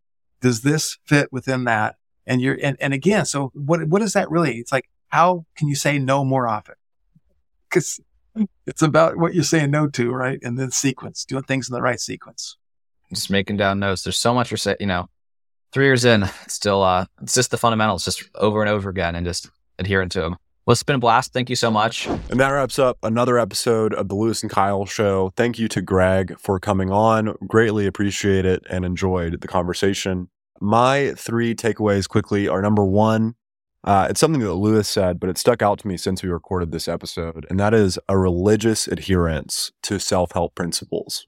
[0.43, 1.97] Does this fit within that?
[2.27, 4.59] And you're, and, and again, so what, what is that really?
[4.59, 6.75] It's like, how can you say no more often?
[7.71, 8.01] Cause
[8.67, 10.39] it's about what you're saying no to, right?
[10.43, 12.57] And then sequence, doing things in the right sequence.
[13.11, 14.03] just making down notes.
[14.03, 15.09] There's so much you're saying, you know,
[15.73, 19.27] three years in, still, uh, it's just the fundamentals, just over and over again and
[19.27, 20.37] just adhering to them.
[20.65, 21.33] Well, it's been a blast.
[21.33, 22.07] Thank you so much.
[22.07, 25.33] And that wraps up another episode of the Lewis and Kyle show.
[25.37, 27.37] Thank you to Greg for coming on.
[27.49, 30.29] Greatly appreciate it and enjoyed the conversation.
[30.61, 33.35] My three takeaways quickly are number one,
[33.85, 36.71] uh, it's something that Lewis said, but it stuck out to me since we recorded
[36.71, 41.27] this episode, and that is a religious adherence to self help principles.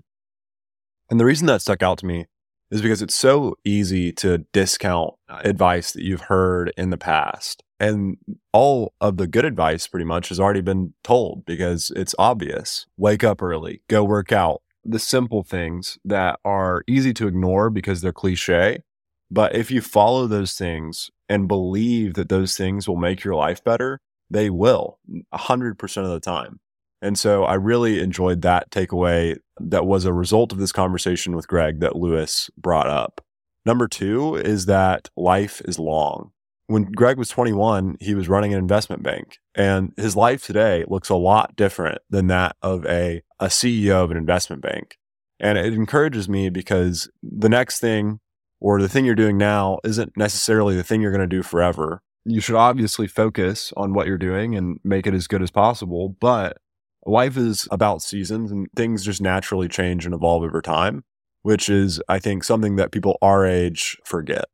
[1.10, 2.26] And the reason that stuck out to me
[2.70, 7.62] is because it's so easy to discount advice that you've heard in the past.
[7.78, 8.16] And
[8.52, 12.86] all of the good advice pretty much has already been told because it's obvious.
[12.96, 14.62] Wake up early, go work out.
[14.84, 18.82] The simple things that are easy to ignore because they're cliche.
[19.30, 23.62] But if you follow those things and believe that those things will make your life
[23.62, 24.00] better,
[24.30, 24.98] they will
[25.32, 26.60] 100% of the time.
[27.02, 31.48] And so I really enjoyed that takeaway that was a result of this conversation with
[31.48, 33.20] Greg that Lewis brought up.
[33.66, 36.32] Number two is that life is long.
[36.66, 41.10] When Greg was 21, he was running an investment bank, and his life today looks
[41.10, 44.96] a lot different than that of a, a CEO of an investment bank.
[45.38, 48.20] And it encourages me because the next thing
[48.64, 52.00] or the thing you're doing now isn't necessarily the thing you're going to do forever.
[52.24, 56.16] You should obviously focus on what you're doing and make it as good as possible,
[56.18, 56.56] but
[57.04, 61.04] life is about seasons and things just naturally change and evolve over time,
[61.42, 64.46] which is, I think, something that people our age forget.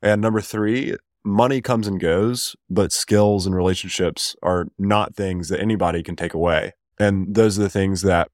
[0.00, 0.94] And number three,
[1.24, 6.34] money comes and goes, but skills and relationships are not things that anybody can take
[6.34, 6.74] away.
[7.00, 8.28] And those are the things that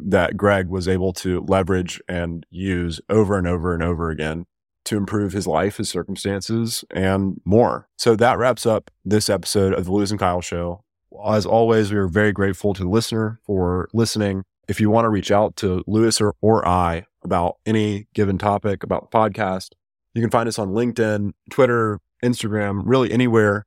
[0.00, 4.46] that Greg was able to leverage and use over and over and over again
[4.84, 7.88] to improve his life, his circumstances, and more.
[7.96, 10.84] So that wraps up this episode of the Lewis and Kyle Show.
[11.24, 14.44] As always, we are very grateful to the listener for listening.
[14.68, 18.82] If you want to reach out to Lewis or, or I about any given topic
[18.82, 19.70] about the podcast,
[20.14, 23.66] you can find us on LinkedIn, Twitter, Instagram, really anywhere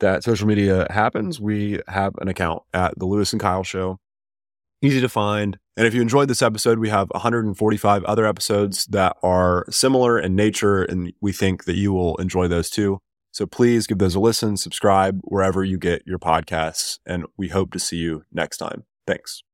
[0.00, 1.40] that social media happens.
[1.40, 3.98] We have an account at the Lewis and Kyle Show.
[4.86, 5.58] Easy to find.
[5.76, 10.36] And if you enjoyed this episode, we have 145 other episodes that are similar in
[10.36, 13.00] nature, and we think that you will enjoy those too.
[13.32, 17.72] So please give those a listen, subscribe wherever you get your podcasts, and we hope
[17.72, 18.84] to see you next time.
[19.06, 19.45] Thanks.